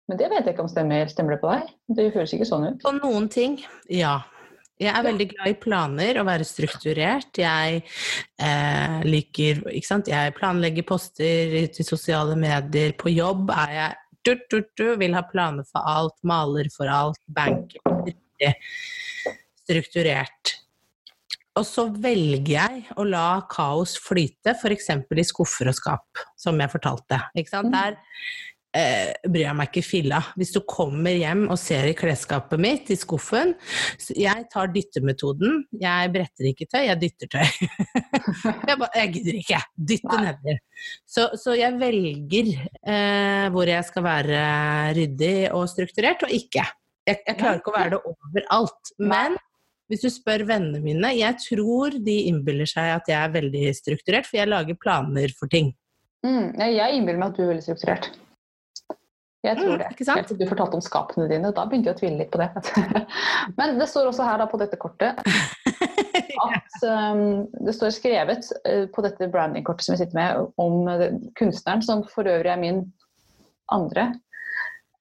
Men 0.09 0.19
det 0.19 0.29
vet 0.31 0.45
jeg 0.45 0.55
ikke 0.55 0.65
om 0.65 0.71
stemmer. 0.71 1.07
Stemmer 1.11 1.35
det 1.35 1.41
på 1.43 1.51
deg? 1.51 1.71
Det 1.95 2.11
føles 2.15 2.35
ikke 2.35 2.49
sånn 2.49 2.67
ut. 2.69 2.79
På 2.83 2.93
noen 2.97 3.29
ting, 3.31 3.59
ja. 3.87 4.19
Jeg 4.81 4.95
er 4.97 5.05
veldig 5.05 5.27
glad 5.29 5.51
i 5.51 5.57
planer 5.61 6.17
og 6.17 6.25
være 6.25 6.45
strukturert. 6.47 7.37
Jeg 7.37 7.83
eh, 8.41 8.95
liker 9.05 9.61
ikke 9.69 9.87
sant? 9.87 10.09
Jeg 10.09 10.33
planlegger 10.33 10.87
poster 10.89 11.53
til 11.75 11.85
sosiale 11.85 12.33
medier. 12.39 12.95
På 12.97 13.13
jobb 13.13 13.53
er 13.53 13.75
jeg 13.77 13.99
du, 14.25 14.35
du, 14.49 14.59
du, 14.77 14.87
vil 15.01 15.15
ha 15.17 15.21
planer 15.25 15.65
for 15.69 15.85
alt, 15.89 16.13
maler 16.25 16.67
for 16.73 16.89
alt, 16.89 17.17
banker 17.33 17.81
strukturert. 19.71 20.57
Og 21.59 21.67
så 21.67 21.87
velger 21.91 22.53
jeg 22.53 22.83
å 22.95 23.03
la 23.03 23.41
kaos 23.51 23.97
flyte, 23.99 24.53
f.eks. 24.55 24.93
i 24.95 25.25
skuffer 25.27 25.71
og 25.71 25.75
skap, 25.75 26.23
som 26.39 26.59
jeg 26.61 26.71
fortalte. 26.71 27.19
Mm. 27.35 27.73
Der 27.73 27.97
eh, 28.77 29.11
bryr 29.25 29.43
jeg 29.49 29.57
meg 29.59 29.67
ikke 29.71 29.83
filla. 29.83 30.21
Hvis 30.39 30.53
du 30.55 30.61
kommer 30.63 31.11
hjem 31.11 31.43
og 31.51 31.59
ser 31.59 31.89
i 31.89 31.95
klesskapet 31.97 32.61
mitt, 32.61 32.91
i 32.93 32.97
skuffen 32.99 33.53
Jeg 34.15 34.47
tar 34.53 34.71
dyttemetoden. 34.71 35.65
Jeg 35.81 36.13
bretter 36.15 36.49
ikke 36.53 36.69
tøy, 36.71 36.85
jeg 36.87 36.99
dytter 37.03 37.33
tøy. 37.35 37.45
jeg, 38.69 38.77
bare, 38.77 38.91
jeg 39.01 39.13
gidder 39.17 39.43
ikke. 39.43 39.61
Dytte 39.91 40.23
nedi. 40.23 40.57
Så, 41.03 41.29
så 41.35 41.59
jeg 41.59 41.75
velger 41.83 42.55
eh, 42.55 43.51
hvor 43.51 43.67
jeg 43.67 43.91
skal 43.91 44.07
være 44.07 44.41
ryddig 44.95 45.35
og 45.51 45.67
strukturert, 45.71 46.23
og 46.23 46.35
ikke. 46.39 46.63
Jeg, 47.07 47.25
jeg 47.27 47.35
klarer 47.35 47.59
ikke 47.59 47.73
å 47.73 47.79
være 47.79 47.97
det 47.97 48.05
overalt. 48.07 48.95
Men 49.03 49.41
hvis 49.91 50.05
du 50.05 50.09
spør 50.13 50.45
vennene 50.47 50.79
mine, 50.83 51.13
jeg 51.19 51.35
tror 51.43 51.97
de 51.99 52.17
innbiller 52.31 52.69
seg 52.69 52.93
at 52.95 53.11
jeg 53.11 53.19
er 53.19 53.33
veldig 53.33 53.63
strukturert, 53.75 54.29
for 54.29 54.39
jeg 54.39 54.49
lager 54.49 54.79
planer 54.79 55.33
for 55.37 55.51
ting. 55.51 55.73
Mm, 56.23 56.53
jeg 56.55 56.95
innbiller 56.95 57.19
meg 57.19 57.33
at 57.33 57.39
du 57.39 57.43
er 57.43 57.51
veldig 57.51 57.65
strukturert. 57.65 58.11
Jeg 59.41 59.57
tror 59.57 59.73
Mm, 59.73 59.77
det. 59.81 60.05
sant? 60.05 60.17
Helt 60.19 60.27
til 60.27 60.37
du 60.37 60.45
fortalte 60.47 60.77
om 60.77 60.83
skapene 60.85 61.27
dine. 61.27 61.49
Da 61.49 61.65
begynte 61.65 61.89
jeg 61.89 61.95
å 61.95 61.99
tvile 61.99 62.17
litt 62.19 62.31
på 62.31 62.37
det. 62.37 62.49
Men 63.57 63.79
det 63.79 63.87
står 63.89 64.11
også 64.11 64.27
her 64.27 64.37
da, 64.37 64.45
på 64.45 64.59
dette 64.61 64.77
kortet 64.77 65.17
at 66.45 66.83
um, 66.85 67.47
det 67.65 67.73
står 67.73 67.95
skrevet 67.95 68.51
uh, 68.69 68.85
på 68.93 69.01
dette 69.01 69.29
brandingkortet 69.33 69.87
som 69.87 69.95
jeg 69.95 70.03
sitter 70.03 70.19
med, 70.19 70.51
om 70.61 70.85
uh, 70.85 71.07
kunstneren, 71.39 71.81
som 71.81 72.05
for 72.05 72.29
øvrig 72.29 72.53
er 72.53 72.61
min 72.61 72.83
andre. 73.73 74.11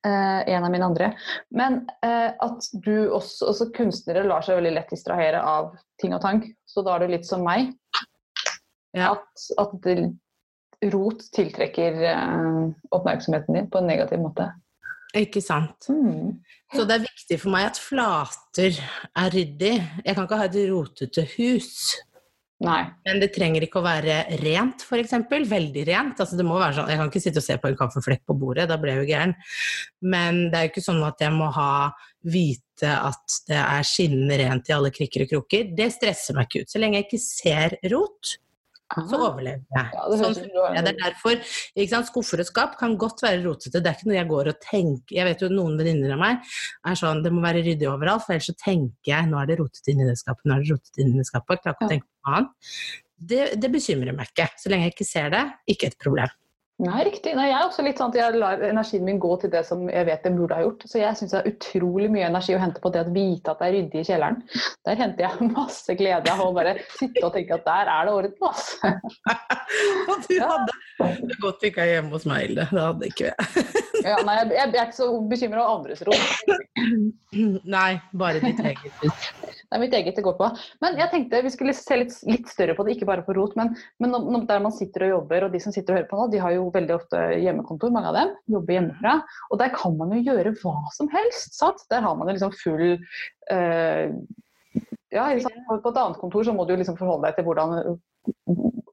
Uh, 0.06 0.40
en 0.46 0.64
av 0.64 0.70
mine 0.72 0.86
andre. 0.86 1.12
Men 1.54 1.82
uh, 2.04 2.30
at 2.46 2.70
du 2.84 3.10
også, 3.10 3.50
også 3.52 3.68
Kunstnere 3.76 4.24
lar 4.28 4.44
seg 4.46 4.60
veldig 4.60 4.74
lett 4.78 4.94
distrahere 4.94 5.42
av 5.42 5.74
ting 6.02 6.14
og 6.16 6.22
tank. 6.24 6.48
Så 6.68 6.84
da 6.86 6.96
er 6.96 7.04
du 7.04 7.14
litt 7.14 7.28
som 7.28 7.44
meg. 7.46 7.72
Ja. 8.96 9.12
At, 9.14 9.46
at 9.60 9.76
det, 9.84 9.96
rot 10.92 11.26
tiltrekker 11.36 12.00
uh, 12.08 12.70
oppmerksomheten 12.96 13.58
din 13.58 13.70
på 13.70 13.82
en 13.82 13.90
negativ 13.90 14.22
måte. 14.22 14.50
Ikke 15.16 15.42
sant. 15.42 15.88
Mm. 15.90 16.38
Så 16.70 16.84
det 16.86 17.00
er 17.00 17.08
viktig 17.08 17.40
for 17.42 17.50
meg 17.52 17.66
at 17.72 17.80
flater 17.82 18.76
er 19.18 19.32
ryddig. 19.34 19.74
Jeg 20.04 20.14
kan 20.14 20.26
ikke 20.26 20.38
ha 20.38 20.46
et 20.46 20.60
rotete 20.70 21.26
hus. 21.34 21.72
Nei. 22.60 22.80
Men 23.06 23.22
det 23.22 23.30
trenger 23.32 23.64
ikke 23.64 23.80
å 23.80 23.86
være 23.86 24.18
rent, 24.42 24.82
f.eks. 24.84 25.14
Veldig 25.48 25.84
rent. 25.88 26.18
Altså, 26.20 26.36
det 26.36 26.44
må 26.44 26.58
være 26.60 26.76
sånn, 26.76 26.90
jeg 26.92 27.00
kan 27.00 27.12
ikke 27.12 27.22
sitte 27.24 27.40
og 27.40 27.46
se 27.46 27.56
på 27.60 27.70
en 27.70 27.78
kaffeflekk 27.78 28.26
på 28.28 28.36
bordet, 28.36 28.66
da 28.68 28.76
blir 28.80 28.98
jeg 28.98 29.00
jo 29.00 29.08
gæren. 29.14 29.32
Men 30.04 30.42
det 30.50 30.58
er 30.58 30.66
jo 30.66 30.72
ikke 30.74 30.84
sånn 30.84 31.00
at 31.08 31.24
jeg 31.24 31.32
må 31.38 31.48
ha 31.56 31.72
vite 32.28 32.90
at 32.92 33.38
det 33.48 33.56
er 33.56 33.88
skinnende 33.88 34.36
rent 34.42 34.68
i 34.68 34.76
alle 34.76 34.92
krikker 34.92 35.24
og 35.24 35.32
kroker. 35.32 35.72
Det 35.76 35.88
stresser 35.94 36.36
meg 36.36 36.50
ikke 36.50 36.66
ut. 36.66 36.72
Så 36.74 36.82
lenge 36.82 37.00
jeg 37.00 37.08
ikke 37.08 37.22
ser 37.24 37.78
rot, 37.94 38.36
så 38.90 39.18
overlever 39.18 39.62
jeg. 39.62 39.90
Ja, 39.94 40.06
det 40.10 40.18
sånn, 40.20 40.48
ja, 40.74 40.82
det 40.82 40.92
er 40.94 40.98
derfor 40.98 41.36
ikke 41.36 41.90
sant? 41.92 42.08
Skuffer 42.10 42.42
og 42.42 42.48
skap 42.48 42.74
kan 42.80 42.96
godt 43.00 43.22
være 43.24 43.42
rotete. 43.44 43.78
Det 43.78 43.90
er 43.90 43.98
ikke 43.98 44.10
noe 44.10 44.18
jeg 44.18 44.30
går 44.32 44.50
og 44.50 44.58
tenker 44.64 45.16
Jeg 45.20 45.28
vet 45.28 45.44
jo 45.44 45.50
noen 45.52 45.78
venninner 45.78 46.16
av 46.16 46.22
meg 46.22 46.50
er 46.90 46.98
sånn 46.98 47.22
det 47.24 47.32
må 47.34 47.44
være 47.44 47.62
ryddig 47.66 47.88
overalt, 47.90 48.26
for 48.26 48.34
ellers 48.34 48.50
så 48.50 48.56
tenker 48.58 49.12
jeg 49.12 49.30
nå 49.30 49.38
er 49.40 49.52
det 49.52 49.60
rotete 49.60 49.94
inni 49.94 50.08
det 50.08 50.18
skapet, 50.20 50.46
nå 50.48 50.56
er 50.56 50.64
det 50.64 50.74
rotete 50.74 51.04
inni 51.04 51.22
det 51.22 51.28
skapet. 51.28 51.62
Klarer 51.62 51.78
ikke 51.78 51.86
å 51.86 51.94
tenke 51.94 52.08
på 52.08 52.30
noe 52.30 52.40
annet. 52.40 52.74
Det, 53.30 53.40
det 53.60 53.68
bekymrer 53.72 54.16
meg 54.16 54.32
ikke. 54.32 54.48
Så 54.58 54.72
lenge 54.72 54.88
jeg 54.88 54.96
ikke 54.96 55.08
ser 55.08 55.32
det, 55.34 55.44
ikke 55.70 55.90
et 55.92 55.98
problem. 56.00 56.39
Nei, 56.80 57.02
riktig. 57.04 57.34
Nei, 57.36 57.50
jeg 57.50 57.58
er 57.58 57.66
også 57.66 57.82
litt 57.84 57.98
sånn 58.00 58.12
at 58.14 58.16
jeg 58.16 58.38
lar 58.40 58.62
energien 58.64 59.02
min 59.04 59.18
gå 59.20 59.34
til 59.42 59.50
det 59.52 59.60
som 59.68 59.82
jeg 59.90 60.06
vet 60.08 60.24
jeg 60.24 60.36
burde 60.36 60.56
ha 60.56 60.64
gjort. 60.64 60.86
Så 60.88 61.02
jeg 61.02 61.18
syns 61.18 61.34
det 61.34 61.40
er 61.42 61.50
utrolig 61.50 62.08
mye 62.12 62.28
energi 62.30 62.54
å 62.56 62.60
hente 62.62 62.80
på 62.80 62.92
det 62.94 63.02
å 63.04 63.10
vite 63.12 63.52
at 63.52 63.60
det 63.60 63.66
er 63.68 63.74
ryddig 63.76 64.00
i 64.00 64.06
kjelleren. 64.08 64.38
Der 64.88 65.00
henter 65.02 65.26
jeg 65.26 65.50
masse 65.58 65.96
glede 65.98 66.32
av 66.32 66.40
å 66.40 66.54
bare 66.56 66.78
sitte 66.94 67.26
og 67.26 67.34
tenke 67.36 67.58
at 67.58 67.68
der 67.68 67.92
er 67.92 68.08
det 68.08 68.14
orden, 68.16 68.48
altså. 68.48 68.94
Og 70.10 70.24
du 70.24 70.34
hadde 70.40 70.78
Det 71.00 71.34
er 71.34 71.40
godt 71.42 71.62
vi 71.64 71.70
ikke 71.70 71.84
er 71.84 71.94
hjemme 71.96 72.14
hos 72.14 72.26
meg, 72.28 72.46
Hilde. 72.46 72.66
Det 72.70 72.84
hadde 72.86 73.12
ikke 73.12 73.30
jeg. 73.30 73.70
Ja, 74.00 74.16
nei, 74.24 74.34
jeg, 74.38 74.48
jeg 74.54 74.80
er 74.80 74.86
ikke 74.86 74.96
så 74.96 75.06
bekymra 75.28 75.60
over 75.60 75.82
andres 75.82 76.00
rom. 76.08 77.10
Nei, 77.68 77.90
bare 78.16 78.40
ditt 78.40 78.62
eget. 78.64 79.02
Det 79.70 79.76
er 79.76 79.82
mitt 79.84 79.92
eget 79.94 80.16
det 80.18 80.24
går 80.26 80.34
på. 80.34 80.46
Men 80.82 80.96
jeg 80.98 81.12
tenkte 81.12 81.42
vi 81.44 81.52
skulle 81.54 81.74
se 81.78 81.94
litt, 82.00 82.14
litt 82.26 82.48
større 82.50 82.74
på 82.74 82.82
det, 82.82 82.96
ikke 82.96 83.06
bare 83.06 83.22
på 83.22 83.36
rot. 83.36 83.52
Men, 83.54 83.70
men 84.02 84.46
der 84.48 84.64
man 84.64 84.74
sitter 84.74 85.04
og 85.06 85.12
jobber, 85.12 85.46
og 85.46 85.54
de 85.54 85.60
som 85.62 85.74
sitter 85.74 85.94
og 85.94 86.00
hører 86.00 86.08
på 86.10 86.18
nå, 86.18 86.24
de 86.32 86.40
har 86.42 86.56
jo 86.56 86.64
veldig 86.74 86.96
ofte 86.96 87.20
hjemmekontor, 87.38 87.92
mange 87.94 88.10
av 88.10 88.18
dem. 88.18 88.32
Jobber 88.56 88.76
hjemmefra. 88.76 89.14
Og 89.52 89.60
der 89.62 89.70
kan 89.76 89.94
man 90.00 90.16
jo 90.16 90.24
gjøre 90.26 90.56
hva 90.58 90.74
som 90.96 91.10
helst. 91.14 91.54
Sant? 91.54 91.86
Der 91.94 92.02
har 92.02 92.18
man 92.18 92.26
jo 92.26 92.34
liksom 92.34 92.56
full 92.58 92.86
eh, 93.54 94.10
Ja, 95.14 95.28
på 95.30 95.78
et 95.78 96.02
annet 96.02 96.18
kontor 96.18 96.46
så 96.46 96.54
må 96.56 96.66
du 96.66 96.74
liksom 96.74 96.98
forholde 96.98 97.28
deg 97.28 97.38
til 97.38 97.46
hvordan 97.46 98.00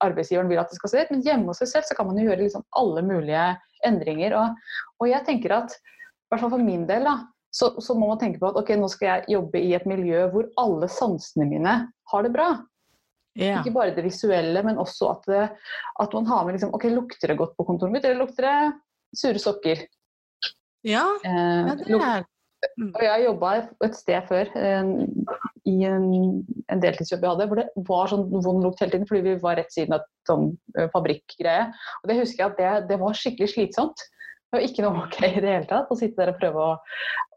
arbeidsgiveren 0.03 0.49
vil 0.51 0.61
at 0.61 0.71
det 0.71 0.79
skal 0.79 0.91
se 0.91 1.03
ut. 1.03 1.13
Men 1.13 1.23
hjemme 1.25 1.51
hos 1.51 1.61
seg 1.63 1.71
selv 1.71 1.87
så 1.87 1.97
kan 1.97 2.09
man 2.09 2.19
jo 2.19 2.27
gjøre 2.27 2.43
liksom 2.43 2.65
alle 2.79 3.03
mulige 3.05 3.47
endringer. 3.87 4.37
Og, 4.37 4.71
og 5.01 5.11
jeg 5.11 5.25
tenker 5.27 5.55
at, 5.57 5.75
i 5.75 6.31
hvert 6.31 6.43
fall 6.43 6.53
for 6.55 6.63
min 6.63 6.87
del, 6.89 7.07
da, 7.07 7.17
så, 7.53 7.73
så 7.83 7.95
må 7.97 8.09
man 8.11 8.21
tenke 8.21 8.41
på 8.41 8.49
at 8.51 8.57
ok, 8.59 8.73
nå 8.77 8.89
skal 8.91 9.09
jeg 9.09 9.37
jobbe 9.37 9.61
i 9.63 9.73
et 9.77 9.85
miljø 9.89 10.25
hvor 10.33 10.49
alle 10.61 10.89
sansene 10.91 11.47
mine 11.49 11.77
har 12.11 12.25
det 12.25 12.33
bra. 12.35 12.51
Yeah. 13.37 13.61
Ikke 13.61 13.75
bare 13.75 13.93
det 13.93 14.05
visuelle, 14.05 14.63
men 14.65 14.79
også 14.81 15.11
at, 15.11 15.27
det, 15.29 15.43
at 16.01 16.15
man 16.17 16.29
har 16.29 16.45
med 16.45 16.57
liksom, 16.57 16.73
ok, 16.73 16.87
lukter 16.89 17.31
det 17.31 17.37
godt 17.37 17.53
på 17.57 17.67
kontoret 17.67 17.93
mitt, 17.93 18.05
eller 18.05 18.23
lukter 18.23 18.47
det 18.47 19.17
sure 19.17 19.41
sokker? 19.41 19.85
ja, 20.87 21.05
Eh, 21.25 21.69
ja 21.69 21.75
det 21.77 21.93
er 21.93 22.25
og 22.81 23.03
jeg 23.05 23.25
jobba 23.27 23.49
et 23.85 23.97
sted 23.97 24.23
før, 24.29 24.49
i 25.67 25.75
en, 25.87 26.07
en 26.71 26.83
deltidsjobb 26.83 27.25
jeg 27.25 27.33
hadde, 27.33 27.47
hvor 27.49 27.59
det 27.61 27.67
var 27.89 28.11
sånn 28.11 28.27
vond 28.31 28.63
lukt 28.63 28.79
hele 28.83 28.93
tiden 28.93 29.07
fordi 29.09 29.23
vi 29.25 29.33
var 29.43 29.57
rett 29.59 29.73
siden 29.73 29.97
av 29.97 30.05
sånn 30.29 30.49
fabrikkgreie. 30.93 31.67
Og 32.03 32.07
det 32.11 32.19
husker 32.21 32.43
jeg 32.45 32.53
at 32.53 32.61
det, 32.61 32.71
det 32.93 32.99
var 33.01 33.17
skikkelig 33.19 33.51
slitsomt. 33.53 34.05
Det 34.47 34.57
var 34.57 34.65
ikke 34.69 34.85
noe 34.87 35.01
ok 35.05 35.19
i 35.27 35.35
det 35.43 35.51
hele 35.51 35.69
tatt 35.69 35.91
å 35.91 35.99
sitte 35.99 36.21
der 36.23 36.33
og 36.33 36.39
prøve 36.41 36.65
å, 36.71 36.73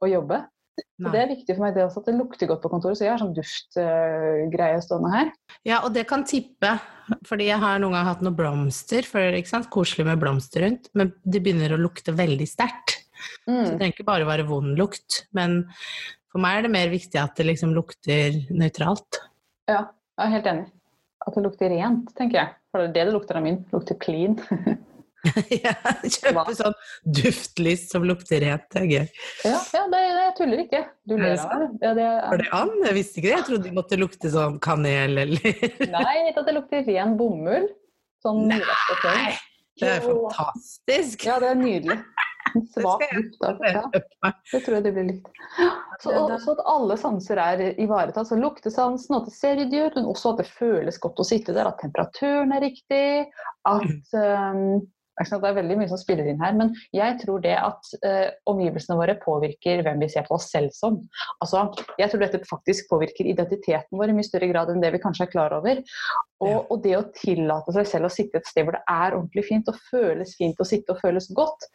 å 0.00 0.10
jobbe. 0.10 0.40
Så 0.80 1.10
det 1.12 1.18
er 1.20 1.28
viktig 1.28 1.54
for 1.56 1.64
meg 1.66 1.74
det 1.76 1.82
også, 1.84 2.00
at 2.00 2.06
det 2.08 2.14
lukter 2.16 2.48
godt 2.48 2.62
på 2.62 2.70
kontoret. 2.72 2.96
Så 2.96 3.04
jeg 3.04 3.12
har 3.12 3.20
sånn 3.20 3.34
duftgreie 3.36 4.78
stående 4.84 5.10
her. 5.12 5.30
Ja, 5.68 5.82
og 5.84 5.92
det 5.96 6.06
kan 6.08 6.22
tippe. 6.28 6.70
Fordi 7.28 7.48
jeg 7.50 7.60
har 7.60 7.80
noen 7.82 7.96
gang 7.98 8.06
hatt 8.06 8.22
noen 8.24 8.36
blomster 8.38 9.04
før, 9.08 9.34
ikke 9.36 9.50
sant? 9.50 9.68
koselig 9.74 10.06
med 10.08 10.20
blomster 10.22 10.64
rundt, 10.64 10.88
men 10.96 11.12
de 11.26 11.42
begynner 11.42 11.74
å 11.74 11.80
lukte 11.80 12.14
veldig 12.16 12.46
sterkt. 12.48 12.96
Så 13.44 13.50
det 13.50 13.56
Mm. 13.60 13.78
trenger 13.78 13.92
ikke 13.92 14.08
bare 14.08 14.24
være 14.24 14.46
vond 14.48 14.78
lukt, 14.78 15.26
men 15.36 15.66
for 16.30 16.42
meg 16.42 16.58
er 16.58 16.66
det 16.66 16.74
mer 16.74 16.92
viktig 16.92 17.18
at 17.20 17.38
det 17.38 17.48
liksom 17.48 17.72
lukter 17.76 18.36
nøytralt. 18.54 19.22
Ja, 19.70 19.88
jeg 20.18 20.26
er 20.26 20.36
helt 20.36 20.52
enig. 20.52 20.68
At 21.26 21.36
det 21.36 21.42
lukter 21.44 21.72
rent, 21.72 22.14
tenker 22.16 22.40
jeg. 22.40 22.54
For 22.70 22.80
det 22.80 22.86
er 22.88 22.94
det 22.94 23.10
det 23.10 23.16
lukter 23.16 23.40
av 23.40 23.44
min. 23.44 23.58
Lukter 23.74 23.98
clean. 24.00 24.38
ja, 25.64 25.74
kjøpe 26.06 26.54
sånn 26.56 26.76
duftlys 27.18 27.84
som 27.90 28.06
lukter 28.08 28.40
rent, 28.44 28.64
det 28.72 28.80
er 28.80 28.86
gøy. 28.88 29.10
Ja, 29.44 29.58
ja 29.74 29.82
det, 29.92 30.00
det 30.16 30.28
tuller 30.38 30.62
ikke. 30.64 30.80
Du 31.04 31.16
Er 31.18 31.24
ler 31.24 31.44
av 31.44 31.64
det. 31.64 31.68
Ja, 31.82 31.92
det 31.98 32.06
Var 32.06 32.38
er, 32.38 32.44
det 32.44 32.48
an? 32.60 32.72
Jeg 32.86 32.96
visste 32.96 33.20
ikke 33.20 33.28
det. 33.28 33.34
Jeg 33.34 33.48
trodde 33.50 33.66
det 33.66 33.76
måtte 33.76 34.00
lukte 34.00 34.32
sånn 34.32 34.56
kanel 34.64 35.24
eller 35.26 35.60
nei, 35.98 36.16
at 36.30 36.42
det 36.46 36.56
lukter 36.56 36.86
ren 36.88 37.18
bomull. 37.20 37.68
Sånn 38.24 38.46
Nei. 38.50 38.60
Det 39.80 39.88
er 39.96 40.02
fantastisk! 40.04 41.22
Ja, 41.24 41.38
det 41.40 41.54
er 41.54 41.56
nydelig. 41.56 41.96
Svak 42.74 43.04
lukt 43.14 43.44
av 43.46 43.60
Ja. 43.64 43.82
Det 44.52 44.60
tror 44.64 44.76
jeg 44.76 44.84
det 44.86 44.92
blir 44.96 45.08
likt. 45.10 45.28
Så, 46.00 46.12
og, 46.14 46.32
så 46.40 46.54
at 46.56 46.62
alle 46.72 46.96
sanser 47.00 47.40
er 47.42 47.62
ivaretatt. 47.80 48.28
Så 48.28 48.38
luktesansen, 48.40 49.18
at 49.18 49.28
det 49.28 49.34
ser 49.36 49.58
ryddig 49.60 49.82
ut, 49.86 49.98
men 49.98 50.08
også 50.10 50.34
at 50.34 50.42
det 50.42 50.48
føles 50.52 51.00
godt 51.02 51.20
å 51.20 51.26
sitte 51.26 51.54
der. 51.56 51.68
At 51.70 51.82
temperaturen 51.82 52.54
er 52.56 52.64
riktig. 52.64 53.28
At 53.68 54.16
um, 54.16 54.80
Det 55.20 55.36
er 55.36 55.56
veldig 55.58 55.76
mye 55.80 55.90
som 55.90 56.00
spiller 56.00 56.28
inn 56.30 56.40
her, 56.40 56.54
men 56.56 56.72
jeg 56.96 57.18
tror 57.20 57.42
det 57.44 57.52
at 57.58 57.90
eh, 58.06 58.30
omgivelsene 58.48 58.96
våre 58.96 59.16
påvirker 59.20 59.82
hvem 59.84 60.00
vi 60.00 60.08
ser 60.12 60.24
på 60.28 60.38
oss 60.38 60.48
selv 60.52 60.72
som. 60.76 60.96
Altså, 61.44 61.66
Jeg 62.00 62.10
tror 62.10 62.24
dette 62.24 62.40
faktisk 62.48 62.88
påvirker 62.90 63.28
identiteten 63.28 63.98
vår 64.00 64.12
i 64.12 64.16
mye 64.16 64.26
større 64.26 64.48
grad 64.50 64.72
enn 64.72 64.80
det 64.82 64.94
vi 64.94 65.02
kanskje 65.02 65.26
er 65.26 65.32
klar 65.32 65.54
over. 65.56 65.82
Og, 66.40 66.70
og 66.72 66.78
det 66.84 66.94
å 66.96 67.04
tillate 67.12 67.74
seg 67.76 67.88
selv 67.88 68.08
å 68.08 68.12
sitte 68.12 68.40
et 68.40 68.48
sted 68.48 68.64
hvor 68.64 68.78
det 68.78 68.84
er 68.88 69.16
ordentlig 69.16 69.44
fint 69.44 69.68
og 69.68 69.80
føles 69.90 70.32
fint 70.38 70.60
å 70.60 70.66
sitte 70.68 70.94
og 70.94 71.02
føles 71.02 71.28
godt, 71.36 71.66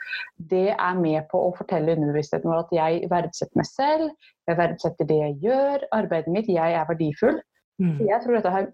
det 0.52 0.72
er 0.74 0.96
med 0.98 1.28
på 1.30 1.42
å 1.48 1.52
fortelle 1.58 1.94
underbevisstheten 1.94 2.50
vår 2.50 2.64
at 2.64 2.74
jeg 2.74 3.12
verdsetter 3.12 3.62
meg 3.62 3.70
selv, 3.70 4.32
jeg 4.50 4.60
verdsetter 4.60 5.10
det 5.10 5.20
jeg 5.20 5.38
gjør, 5.46 5.86
arbeidet 5.96 6.34
mitt, 6.34 6.50
jeg 6.50 6.80
er 6.80 6.90
verdifull. 6.90 7.38
Mm. 7.82 8.00
Jeg 8.08 8.24
tror 8.24 8.38
dette 8.38 8.56
har, 8.56 8.72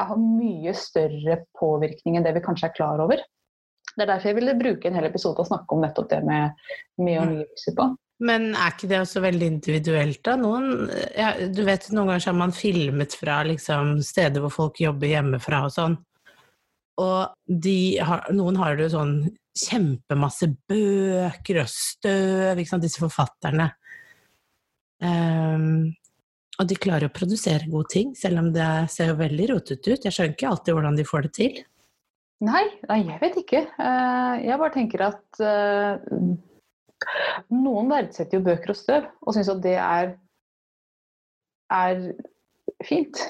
har 0.00 0.18
mye 0.18 0.74
større 0.78 1.38
påvirkning 1.58 2.18
enn 2.18 2.26
det 2.26 2.34
vi 2.38 2.44
kanskje 2.44 2.70
er 2.70 2.76
klar 2.76 3.02
over. 3.04 3.22
Det 3.96 4.04
er 4.04 4.10
derfor 4.14 4.30
jeg 4.30 4.38
ville 4.38 4.54
bruke 4.58 4.88
en 4.88 4.96
hel 4.96 5.08
episode 5.08 5.36
til 5.36 5.44
å 5.44 5.50
snakke 5.50 5.76
om 5.76 5.82
nettopp 5.84 6.08
det 6.12 6.22
med, 6.24 6.62
med 6.98 7.18
Mm. 7.18 7.26
omgivelser 7.26 7.76
på. 7.76 7.88
Men 8.22 8.52
er 8.54 8.70
ikke 8.70 8.88
det 8.88 9.00
også 9.02 9.20
veldig 9.24 9.46
individuelt, 9.50 10.20
da? 10.22 10.36
Noen, 10.38 10.88
ja, 11.18 11.32
du 11.50 11.64
vet, 11.66 11.88
noen 11.90 12.12
ganger 12.12 12.28
har 12.30 12.36
man 12.38 12.52
filmet 12.54 13.16
fra 13.18 13.40
liksom, 13.48 13.96
steder 14.06 14.44
hvor 14.44 14.52
folk 14.54 14.80
jobber 14.80 15.10
hjemmefra 15.10 15.64
og 15.66 15.74
sånn. 15.74 15.96
Og 17.02 17.32
de 17.48 17.98
har, 18.04 18.28
noen 18.36 18.60
har 18.60 18.76
det 18.76 18.86
jo 18.86 18.92
sånn 18.94 19.16
kjempemasse 19.58 20.48
bøker 20.70 21.58
og 21.64 21.72
støv, 21.72 22.60
ikke 22.60 22.70
sant, 22.70 22.86
disse 22.86 23.02
forfatterne. 23.02 23.72
Um, 25.02 25.90
og 26.60 26.68
de 26.68 26.78
klarer 26.78 27.08
å 27.08 27.14
produsere 27.16 27.66
gode 27.72 27.90
ting, 27.90 28.14
selv 28.14 28.38
om 28.38 28.52
det 28.54 28.68
ser 28.92 29.10
jo 29.10 29.18
veldig 29.18 29.50
rotete 29.50 29.96
ut. 29.96 30.04
Jeg 30.06 30.14
skjønner 30.14 30.36
ikke 30.36 30.50
alltid 30.52 30.76
hvordan 30.76 30.98
de 31.00 31.08
får 31.08 31.26
det 31.26 31.32
til. 31.40 31.60
Nei, 32.42 32.64
nei, 32.88 32.98
jeg 33.06 33.20
vet 33.22 33.36
ikke. 33.42 33.60
Eh, 33.78 34.40
Jeg 34.48 34.58
bare 34.58 34.74
tenker 34.74 35.04
at 35.06 35.42
eh, 35.46 35.92
noen 37.54 37.92
verdsetter 37.92 38.38
jo 38.40 38.46
bøker 38.46 38.74
og 38.74 38.78
støv, 38.78 39.06
og 39.22 39.36
syns 39.36 39.50
at 39.52 39.62
det 39.62 39.76
er, 39.78 40.12
er 41.70 42.02
fint. 42.86 43.22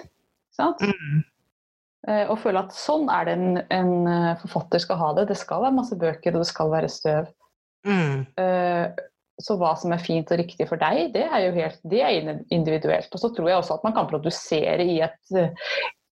Sant? 0.56 0.80
Mm. 0.80 1.22
Og 2.32 2.34
føler 2.42 2.64
at 2.64 2.74
sånn 2.74 3.06
er 3.14 3.28
det 3.28 3.36
en, 3.38 3.60
en 3.70 3.92
eh, 4.10 4.32
forfatter 4.42 4.82
skal 4.82 4.98
ha 4.98 5.12
det. 5.20 5.28
Det 5.30 5.38
skal 5.38 5.62
være 5.62 5.76
masse 5.76 5.96
bøker, 6.00 6.34
og 6.34 6.42
det 6.42 6.48
skal 6.50 6.72
være 6.72 6.90
støv. 6.90 7.28
Mm. 7.86 8.24
Eh, 8.42 9.02
Så 9.42 9.56
hva 9.58 9.72
som 9.80 9.92
er 9.94 10.02
fint 10.02 10.28
og 10.30 10.38
riktig 10.38 10.66
for 10.68 10.78
deg, 10.78 11.12
det 11.14 11.24
er 11.24 11.46
jo 11.46 11.54
helt 11.56 11.78
det 11.88 12.02
er 12.04 12.12
individuelt. 12.52 13.08
Og 13.12 13.20
så 13.22 13.30
tror 13.32 13.48
jeg 13.48 13.58
også 13.58 13.78
at 13.78 13.86
man 13.86 13.94
kan 13.96 14.10
produsere 14.10 14.84
i 14.84 14.98
et 15.02 15.32
eh, 15.38 15.54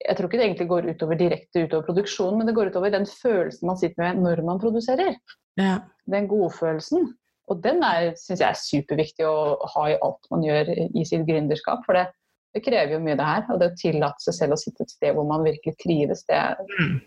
Jeg 0.05 0.17
tror 0.17 0.29
ikke 0.29 0.39
det 0.41 0.47
egentlig 0.47 0.69
går 0.69 0.89
utover 0.93 1.19
direkte 1.19 1.65
utover 1.65 1.87
produksjonen, 1.87 2.39
men 2.39 2.49
det 2.49 2.55
går 2.57 2.71
utover 2.73 2.93
den 2.93 3.07
følelsen 3.09 3.69
man 3.71 3.79
sitter 3.81 4.03
med 4.03 4.21
når 4.25 4.43
man 4.45 4.61
produserer. 4.61 5.17
Ja. 5.61 5.79
Den 6.11 6.29
godfølelsen. 6.29 7.15
Og 7.49 7.61
den 7.65 7.81
syns 8.17 8.41
jeg 8.41 8.49
er 8.49 8.59
superviktig 8.61 9.27
å 9.29 9.57
ha 9.75 9.87
i 9.93 9.97
alt 10.05 10.29
man 10.33 10.45
gjør 10.45 10.71
i 10.75 11.05
sitt 11.09 11.27
gründerskap. 11.29 11.83
For 11.87 11.97
det, 11.97 12.07
det 12.57 12.63
krever 12.65 12.97
jo 12.97 13.03
mye, 13.05 13.17
det 13.21 13.29
her. 13.29 13.45
Og 13.53 13.61
det 13.61 13.71
å 13.73 13.77
tillate 13.81 14.25
seg 14.27 14.39
selv 14.39 14.57
å 14.57 14.61
sitte 14.61 14.85
et 14.85 14.95
sted 14.95 15.17
hvor 15.17 15.29
man 15.29 15.45
virkelig 15.47 15.77
trives, 15.81 16.25
det, 16.29 16.41
Mm. 16.81 17.01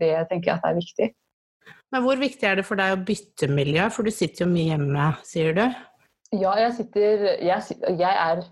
det 0.00 0.14
tenker 0.28 0.52
jeg 0.52 0.56
at 0.58 0.68
er 0.68 0.80
viktig. 0.80 1.10
Men 1.92 2.04
hvor 2.04 2.20
viktig 2.20 2.46
er 2.46 2.60
det 2.60 2.66
for 2.68 2.80
deg 2.80 2.94
å 2.94 3.04
bytte 3.04 3.48
miljø? 3.50 3.88
For 3.90 4.06
du 4.06 4.12
sitter 4.14 4.44
jo 4.44 4.50
mye 4.52 4.70
hjemme, 4.74 5.06
sier 5.26 5.56
du. 5.56 5.64
Ja, 6.30 6.52
jeg 6.60 6.74
sitter 6.76 7.24
Jeg, 7.42 7.62
jeg 7.98 8.14
er 8.14 8.44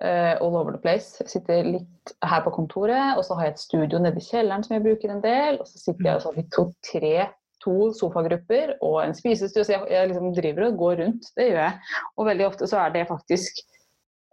eh, 0.00 0.34
all 0.40 0.56
over 0.56 0.72
the 0.72 0.80
place. 0.82 1.22
Sitter 1.28 1.66
litt 1.66 2.14
her 2.24 2.42
på 2.44 2.54
kontoret, 2.54 3.18
og 3.18 3.26
så 3.26 3.36
har 3.38 3.48
jeg 3.48 3.56
et 3.56 3.66
studio 3.66 4.00
nede 4.02 4.20
i 4.20 4.26
kjelleren 4.26 4.64
som 4.64 4.76
jeg 4.76 4.86
bruker 4.86 5.12
en 5.12 5.22
del. 5.24 5.60
Og 5.60 5.68
så 5.68 5.82
sitter 5.82 6.08
jeg 6.08 6.18
og 6.18 6.24
så 6.24 6.32
har 6.32 6.40
vi 6.40 6.48
to-tre 6.56 7.14
to 7.62 7.92
sofagrupper 7.94 8.76
og 8.82 8.96
en 9.04 9.14
spisestue. 9.14 9.64
Så 9.64 9.76
jeg, 9.76 9.84
jeg 9.90 10.10
liksom 10.10 10.32
driver 10.34 10.68
og 10.68 10.80
går 10.80 10.96
rundt. 11.04 11.28
Det 11.36 11.50
gjør 11.50 11.60
jeg. 11.60 11.92
Og 12.16 12.28
veldig 12.30 12.48
ofte 12.48 12.68
så 12.70 12.80
er 12.82 12.96
det 12.96 13.06
faktisk 13.10 13.62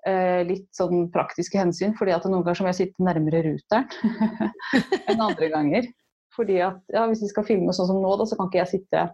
eh, 0.09 0.41
litt 0.47 0.67
sånn 0.75 1.07
praktiske 1.13 1.59
hensyn, 1.59 1.95
fordi 1.99 2.15
at 2.15 2.27
noen 2.27 2.43
ganger 2.43 2.59
så 2.59 2.65
må 2.65 2.73
jeg 2.73 2.81
sitte 2.81 3.05
nærmere 3.05 3.43
ruteren 3.45 3.89
enn 5.09 5.25
andre 5.29 5.51
ganger. 5.53 5.89
Fordi 6.35 6.59
at 6.61 6.93
ja, 6.93 7.05
Hvis 7.09 7.23
vi 7.25 7.31
skal 7.31 7.47
filme 7.47 7.73
sånn 7.73 7.89
som 7.89 8.01
nå, 8.03 8.11
da, 8.19 8.27
så 8.29 8.37
kan 8.37 8.49
ikke 8.49 8.61
jeg 8.63 8.73
sitte 8.75 9.07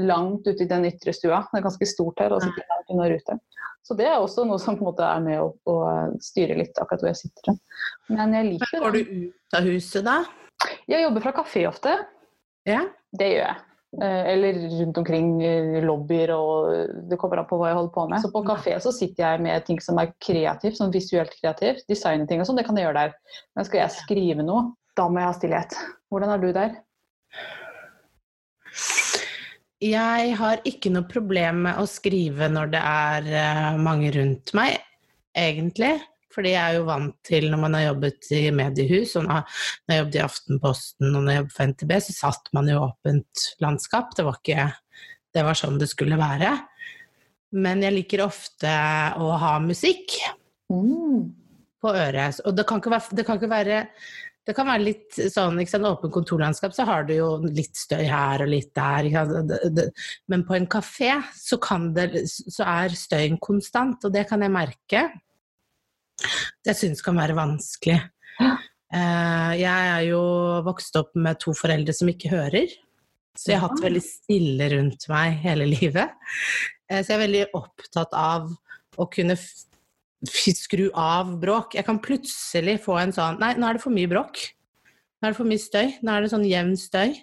langt 0.00 0.46
ute 0.46 0.64
i 0.64 0.68
den 0.70 0.86
ytre 0.88 1.14
stua. 1.14 1.44
Det 1.50 1.60
er 1.60 1.66
ganske 1.66 1.88
stort 1.88 2.20
her. 2.22 2.34
og 2.34 2.42
sitte 2.44 2.66
langt 2.66 2.92
unna 2.92 3.08
ruteren. 3.10 3.40
Så 3.86 3.96
det 3.96 4.06
er 4.06 4.20
også 4.20 4.44
noe 4.46 4.60
som 4.60 4.76
på 4.76 4.84
en 4.84 4.90
måte 4.90 5.06
er 5.06 5.22
med 5.24 5.40
å, 5.40 5.48
å 5.66 5.76
styre 6.22 6.58
litt 6.58 6.76
akkurat 6.78 7.00
hvor 7.02 7.10
jeg 7.10 7.22
sitter. 7.24 7.56
Men 8.12 8.36
jeg 8.36 8.52
liker 8.52 8.76
det. 8.76 8.82
Går 8.84 8.96
du 8.96 9.00
ut 9.24 9.56
av 9.56 9.66
huset 9.66 10.06
da? 10.06 10.18
Jeg 10.90 11.06
jobber 11.06 11.24
fra 11.24 11.32
kafé 11.40 11.64
ofte. 11.70 11.96
Ja. 12.68 12.84
Det 13.16 13.30
gjør 13.32 13.44
jeg. 13.46 13.58
Eh, 13.98 14.26
Eller 14.34 14.58
rundt 14.78 14.98
omkring 15.00 15.30
lobbyer, 15.82 16.30
og 16.36 17.08
det 17.10 17.18
kommer 17.18 17.40
an 17.40 17.48
på 17.50 17.58
hva 17.58 17.72
jeg 17.72 17.78
holder 17.80 17.94
på 17.96 18.04
med. 18.12 18.22
Så 18.22 18.30
på 18.34 18.44
kafé 18.46 18.76
så 18.84 18.92
sitter 18.94 19.24
jeg 19.24 19.44
med 19.48 19.64
ting 19.66 19.80
som 19.82 19.98
er 19.98 20.12
kreativt, 20.22 20.78
sånn 20.78 20.94
visuelt 20.94 21.32
kreativt. 21.40 21.82
Designe 21.90 22.28
ting 22.30 22.42
og 22.42 22.46
sånn, 22.46 22.60
det 22.60 22.68
kan 22.68 22.78
jeg 22.78 22.86
gjøre 22.86 23.06
der. 23.08 23.16
Men 23.56 23.66
skal 23.66 23.82
jeg 23.82 23.96
skrive 23.96 24.46
noe, 24.46 24.68
da 25.00 25.08
må 25.08 25.22
jeg 25.22 25.30
ha 25.30 25.36
stillhet. 25.38 25.76
Hvordan 26.12 26.34
er 26.34 26.42
du 26.42 26.50
der? 26.56 26.78
Jeg 29.80 30.34
har 30.36 30.60
ikke 30.68 30.92
noe 30.92 31.08
problem 31.08 31.62
med 31.64 31.80
å 31.80 31.86
skrive 31.88 32.50
når 32.52 32.72
det 32.74 32.80
er 32.84 33.28
eh, 33.40 33.76
mange 33.80 34.10
rundt 34.12 34.52
meg, 34.56 34.76
egentlig. 35.32 35.94
Fordi 36.30 36.52
jeg 36.52 36.60
er 36.62 36.76
jo 36.76 36.86
vant 36.86 37.16
til, 37.26 37.48
når 37.50 37.62
man 37.64 37.74
har 37.74 37.86
jobbet 37.88 38.28
i 38.36 38.42
mediehus, 38.54 39.16
og 39.18 39.24
når 39.26 39.40
når 39.40 39.94
jeg 39.94 40.02
jobbet 40.02 40.18
i 40.18 40.22
Aftenposten 40.26 41.08
og 41.08 41.24
når 41.24 41.32
jeg 41.32 41.40
jobbet 41.40 41.56
for 41.56 41.72
NTB, 41.72 41.94
så 42.04 42.16
satt 42.18 42.52
man 42.54 42.68
i 42.70 42.76
åpent 42.78 43.46
landskap. 43.64 44.12
Det 44.14 44.26
var, 44.28 44.38
ikke, 44.38 44.68
det 45.34 45.46
var 45.48 45.58
sånn 45.58 45.80
det 45.80 45.88
skulle 45.90 46.20
være. 46.20 46.52
Men 47.56 47.82
jeg 47.82 47.96
liker 47.96 48.22
ofte 48.28 48.76
å 49.18 49.32
ha 49.42 49.56
musikk 49.64 50.20
Mm. 50.70 51.32
på 51.82 51.90
øret. 51.90 52.38
Og 52.46 52.54
det 52.54 52.62
kan 52.68 52.78
ikke 52.78 52.92
være, 52.92 53.16
det 53.16 53.24
kan 53.26 53.40
ikke 53.40 53.50
være 53.50 53.78
det 54.48 54.54
kan 54.56 54.66
være 54.70 54.82
litt 54.82 55.18
sånn, 55.30 55.58
ikke 55.60 55.74
sant, 55.74 55.86
åpen 55.86 56.12
kontorlandskap, 56.14 56.72
så 56.74 56.86
har 56.88 57.04
du 57.06 57.12
jo 57.14 57.28
litt 57.44 57.76
støy 57.76 58.06
her 58.08 58.42
og 58.42 58.48
litt 58.50 58.70
der. 58.74 59.10
Men 60.32 60.44
på 60.48 60.56
en 60.56 60.68
kafé 60.70 61.12
så, 61.36 61.58
kan 61.62 61.90
det, 61.94 62.24
så 62.26 62.64
er 62.64 62.96
støyen 62.96 63.36
konstant, 63.42 64.06
og 64.08 64.14
det 64.14 64.24
kan 64.30 64.42
jeg 64.42 64.54
merke. 64.54 65.04
Det 66.64 66.74
syns 66.76 67.04
kan 67.04 67.20
være 67.20 67.36
vanskelig. 67.38 68.00
Eh, 68.40 69.52
Jeg 69.60 69.90
er 69.94 70.04
jo 70.08 70.22
vokst 70.66 70.96
opp 70.98 71.12
med 71.14 71.38
to 71.40 71.54
foreldre 71.56 71.94
som 71.96 72.10
ikke 72.10 72.32
hører. 72.32 72.72
Så 73.38 73.52
jeg 73.52 73.60
har 73.60 73.68
hatt 73.68 73.84
veldig 73.84 74.02
stille 74.02 74.66
rundt 74.72 75.06
meg 75.12 75.38
hele 75.44 75.68
livet. 75.70 76.16
Eh, 76.90 77.04
Så 77.04 77.12
jeg 77.12 77.18
er 77.20 77.26
veldig 77.26 77.44
opptatt 77.60 78.16
av 78.16 78.50
å 78.98 79.06
kunne 79.12 79.36
skru 80.28 80.88
av 80.98 81.32
bråk. 81.40 81.76
Jeg 81.78 81.86
kan 81.86 82.00
plutselig 82.02 82.78
få 82.84 82.98
en 83.00 83.14
sånn 83.16 83.40
Nei, 83.40 83.54
nå 83.56 83.68
er 83.68 83.78
det 83.78 83.84
for 83.84 83.94
mye 83.94 84.10
bråk. 84.10 84.40
Nå 85.20 85.28
er 85.28 85.32
det 85.32 85.38
for 85.38 85.48
mye 85.48 85.62
støy. 85.62 85.98
Nå 86.04 86.14
er 86.14 86.24
det 86.24 86.32
sånn 86.32 86.48
jevn 86.48 86.76
støy. 86.80 87.14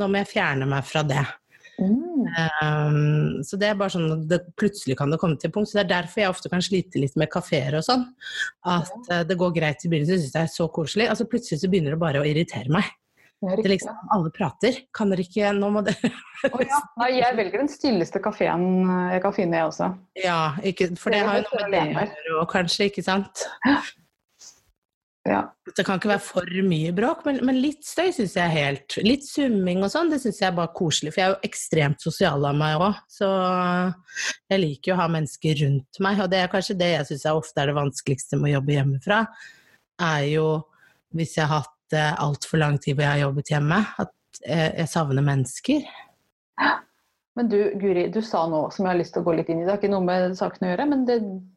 Nå 0.00 0.10
må 0.10 0.22
jeg 0.22 0.32
fjerne 0.32 0.68
meg 0.68 0.86
fra 0.88 1.04
det. 1.06 1.22
Mm. 1.74 2.26
Um, 2.62 3.42
så 3.42 3.58
det 3.58 3.70
er 3.70 3.78
bare 3.78 3.90
sånn 3.90 4.26
det, 4.30 4.40
plutselig 4.60 4.96
kan 4.98 5.10
det 5.12 5.18
komme 5.22 5.38
til 5.40 5.52
punkt. 5.54 5.70
Så 5.70 5.78
det 5.78 5.84
er 5.84 5.92
derfor 5.96 6.22
jeg 6.22 6.34
ofte 6.34 6.52
kan 6.52 6.64
slite 6.64 7.00
litt 7.02 7.16
med 7.20 7.32
kafeer 7.32 7.78
og 7.78 7.86
sånn. 7.86 8.04
At 8.70 8.94
uh, 9.10 9.22
det 9.26 9.38
går 9.40 9.56
greit 9.56 9.84
i 9.84 9.90
begynnelsen, 9.92 10.22
syns 10.22 10.36
jeg 10.38 10.48
er 10.48 10.54
så 10.54 10.68
koselig. 10.72 11.08
Altså 11.12 11.28
plutselig 11.30 11.62
så 11.62 11.70
begynner 11.72 11.96
det 11.96 12.02
bare 12.02 12.22
å 12.22 12.28
irritere 12.28 12.72
meg. 12.72 12.92
Det 13.42 13.64
er 13.66 13.74
liksom, 13.74 13.96
alle 14.14 14.30
prater. 14.32 14.78
Kan 14.96 15.10
dere 15.12 15.24
ikke 15.26 15.50
Nå 15.56 15.68
må 15.74 15.82
dere 15.84 16.10
oh, 16.48 16.62
ja. 16.62 16.78
Nei, 17.02 17.10
jeg 17.18 17.36
velger 17.36 17.64
den 17.64 17.72
stilleste 17.72 18.22
kafeen 18.24 18.86
jeg 19.12 19.24
kan 19.24 19.34
finne, 19.36 19.60
jeg 19.60 19.72
også. 19.72 19.90
Ja, 20.20 20.38
ikke, 20.64 20.92
for 21.00 21.12
det 21.14 21.24
har 21.26 21.42
jo 21.42 21.50
noe 21.50 21.68
med 21.74 21.92
det 21.98 22.06
å 22.06 22.30
gjøre 22.30 22.48
kanskje, 22.54 22.88
ikke 22.92 23.04
sant? 23.04 23.44
Ja. 25.24 25.40
Det 25.76 25.86
kan 25.86 25.96
ikke 25.96 26.10
være 26.10 26.20
for 26.20 26.56
mye 26.68 26.90
bråk, 26.92 27.22
men, 27.24 27.38
men 27.48 27.56
litt 27.62 27.86
støy 27.88 28.10
syns 28.12 28.34
jeg 28.36 28.52
helt 28.52 28.96
Litt 29.00 29.24
summing 29.24 29.80
og 29.80 29.88
sånn, 29.94 30.10
det 30.12 30.18
syns 30.20 30.42
jeg 30.42 30.50
er 30.50 30.58
bare 30.58 30.74
koselig. 30.76 31.14
For 31.14 31.22
jeg 31.22 31.30
er 31.30 31.32
jo 31.32 31.48
ekstremt 31.48 32.04
sosial 32.04 32.44
av 32.44 32.58
meg 32.58 32.76
òg, 32.76 32.98
så 33.08 33.30
jeg 34.52 34.60
liker 34.60 34.92
jo 34.92 34.98
å 34.98 35.00
ha 35.00 35.08
mennesker 35.14 35.56
rundt 35.62 36.00
meg. 36.04 36.20
Og 36.20 36.28
det 36.32 36.42
er 36.42 36.52
kanskje 36.52 36.76
det 36.80 36.90
jeg 36.92 37.08
syns 37.08 37.24
ofte 37.32 37.64
er 37.64 37.72
det 37.72 37.78
vanskeligste 37.80 38.40
med 38.40 38.50
å 38.50 38.54
jobbe 38.58 38.76
hjemmefra, 38.76 39.22
er 40.12 40.28
jo 40.34 40.48
hvis 41.16 41.38
jeg 41.38 41.48
har 41.48 41.64
hatt 41.64 41.73
det 41.94 42.06
altfor 42.22 42.60
lang 42.60 42.78
tid 42.82 42.96
hvor 42.98 43.06
jeg 43.06 43.14
har 43.16 43.22
jobbet 43.28 43.52
hjemme, 43.54 43.80
at 44.02 44.12
jeg, 44.44 44.74
jeg 44.82 44.90
savner 44.90 45.24
mennesker. 45.24 45.86
Men 47.34 47.48
du, 47.50 47.56
Guri, 47.82 48.04
du 48.14 48.20
sa 48.22 48.44
noe 48.46 48.68
som 48.70 48.84
jeg 48.86 48.92
har 48.92 48.98
lyst 49.00 49.14
til 49.16 49.24
å 49.24 49.26
gå 49.26 49.32
litt 49.34 49.48
inn 49.50 49.58
i. 49.58 49.64
Det 49.66 49.72
har 49.72 49.80
ikke 49.80 49.90
noe 49.90 50.06
med 50.06 50.36
saken 50.38 50.66
å 50.66 50.68
gjøre, 50.70 50.84
men 50.86 51.00
det 51.08 51.16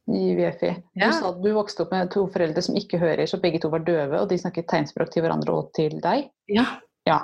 gir 0.09 0.37
vi 0.39 0.45
F 0.49 0.63
i. 0.65 0.71
Du 0.97 1.03
Ja. 1.03 1.11
sa 1.13 1.29
at 1.29 1.41
du 1.43 1.49
vokste 1.53 1.83
opp 1.85 1.91
med 1.93 2.09
to 2.15 2.23
foreldre 2.33 2.63
som 2.65 2.77
ikke 2.79 2.97
hører, 2.97 3.29
så 3.29 3.37
begge 3.43 3.59
to 3.61 3.69
var 3.69 3.83
døve, 3.85 4.17
og 4.23 4.29
de 4.31 4.39
snakket 4.41 4.65
tegnspråk 4.71 5.11
til 5.13 5.21
hverandre 5.21 5.53
og 5.53 5.69
til 5.77 5.99
deg. 6.01 6.31
Ja. 6.49 6.65
Ja. 7.05 7.19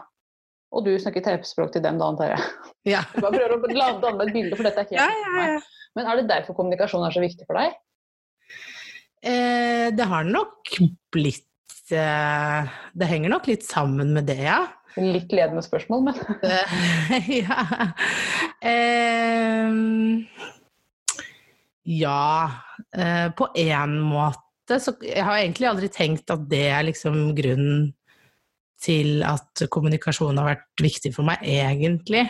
Og 0.74 0.86
du 0.86 0.92
snakket 1.02 1.26
tegnspråk 1.26 1.74
til 1.74 1.82
dem, 1.86 1.98
da, 1.98 2.12
antar 2.14 2.36
jeg. 2.36 2.46
Ja. 2.94 3.02
Du 3.16 3.22
bare 3.26 3.40
prøver 3.40 3.58
å 3.58 4.02
danne 4.04 4.28
et 4.28 4.34
bilde, 4.38 4.58
for 4.60 4.70
dette 4.70 4.86
er 4.86 4.90
helt 4.92 5.00
Ja, 5.02 5.10
ja, 5.10 5.48
ja. 5.56 5.60
Men 5.98 6.08
er 6.10 6.22
det 6.22 6.28
derfor 6.30 6.54
kommunikasjon 6.58 7.06
er 7.08 7.14
så 7.16 7.22
viktig 7.26 7.46
for 7.50 7.58
deg? 7.58 7.74
Eh, 9.24 9.90
det 9.96 10.06
har 10.10 10.26
nok 10.28 10.74
blitt 11.14 11.46
eh, 11.48 11.53
Det 11.94 13.10
henger 13.10 13.32
nok 13.34 13.50
litt 13.50 13.66
sammen 13.68 14.14
med 14.16 14.28
det, 14.30 14.42
ja. 14.46 14.62
Litt 14.98 15.32
ledende 15.34 15.64
spørsmål, 15.66 16.04
men 16.06 16.16
Eh, 16.44 17.30
ja. 17.42 17.88
Eh, 18.62 19.74
ja 21.84 22.52
eh, 22.96 23.32
På 23.34 23.50
én 23.58 23.98
måte 24.00 24.80
så 24.80 24.94
Jeg 25.02 25.26
har 25.26 25.42
egentlig 25.42 25.68
aldri 25.68 25.90
tenkt 25.92 26.32
at 26.32 26.46
det 26.50 26.68
er 26.72 26.86
liksom 26.88 27.34
grunnen 27.36 27.90
til 28.84 29.24
at 29.26 29.64
kommunikasjon 29.72 30.40
har 30.42 30.50
vært 30.50 30.84
viktig 30.84 31.14
for 31.16 31.28
meg, 31.28 31.44
egentlig. 31.48 32.26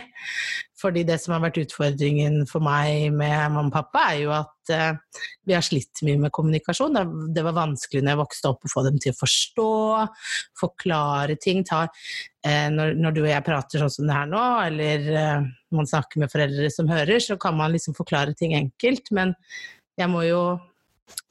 Fordi 0.78 1.04
det 1.06 1.16
som 1.22 1.32
har 1.34 1.42
vært 1.46 1.58
utfordringen 1.62 2.42
for 2.50 2.62
meg 2.64 3.14
med 3.14 3.54
mamma 3.54 3.70
og 3.70 3.72
pappa, 3.72 4.02
er 4.12 4.20
jo 4.20 4.32
at 4.36 4.72
eh, 4.74 5.22
vi 5.48 5.56
har 5.56 5.64
slitt 5.64 6.02
mye 6.06 6.20
med 6.26 6.34
kommunikasjon. 6.34 6.98
Det, 7.34 7.44
var 7.46 7.56
vanskelig 7.56 8.02
når 8.02 8.14
jeg 8.14 8.20
vokste 8.20 8.52
opp 8.52 8.66
å 8.66 8.72
få 8.72 8.84
dem 8.86 8.98
til 9.02 9.14
å 9.14 9.18
forstå, 9.18 9.70
forklare 10.60 11.38
ting. 11.40 11.64
Ta, 11.66 11.86
eh, 12.44 12.68
når, 12.74 12.94
når 13.00 13.16
du 13.16 13.22
og 13.24 13.30
jeg 13.32 13.46
prater 13.48 13.82
sånn 13.82 13.94
som 13.96 14.10
det 14.10 14.18
her 14.18 14.30
nå, 14.30 14.44
eller 14.66 15.08
eh, 15.24 15.48
man 15.74 15.90
snakker 15.90 16.22
med 16.22 16.32
foreldre 16.34 16.70
som 16.74 16.92
hører, 16.92 17.16
så 17.22 17.38
kan 17.40 17.56
man 17.58 17.72
liksom 17.74 17.96
forklare 17.96 18.36
ting 18.38 18.54
enkelt. 18.58 19.10
Men 19.16 19.34
jeg 19.98 20.10
må 20.12 20.26
jo 20.28 20.44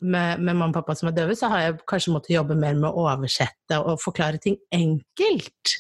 med, 0.04 0.40
med 0.40 0.56
mamma 0.56 0.70
og 0.72 0.76
pappa 0.76 0.96
som 0.98 1.10
er 1.10 1.16
døve, 1.18 1.36
så 1.38 1.50
har 1.52 1.64
jeg 1.64 1.78
kanskje 1.90 2.14
måttet 2.14 2.36
jobbe 2.36 2.58
mer 2.60 2.76
med 2.78 2.90
å 2.90 3.06
oversette 3.08 3.80
og 3.80 4.02
forklare 4.04 4.40
ting 4.44 4.58
enkelt. 4.76 5.76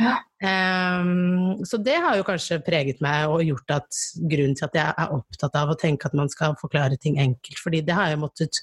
Ja. 0.00 0.16
Um, 0.44 1.64
så 1.66 1.80
det 1.80 1.96
har 2.04 2.18
jo 2.18 2.26
kanskje 2.26 2.60
preget 2.64 3.02
meg 3.04 3.32
og 3.32 3.44
gjort 3.46 3.76
at 3.78 4.00
grunnen 4.20 4.56
til 4.58 4.68
at 4.68 4.78
jeg 4.78 4.96
er 5.04 5.14
opptatt 5.16 5.58
av 5.60 5.72
å 5.72 5.78
tenke 5.80 6.08
at 6.08 6.16
man 6.18 6.32
skal 6.32 6.56
forklare 6.60 7.00
ting 7.00 7.18
enkelt, 7.22 7.60
fordi 7.60 7.82
det 7.86 7.96
har 7.96 8.12
jeg 8.12 8.22
måttet 8.22 8.62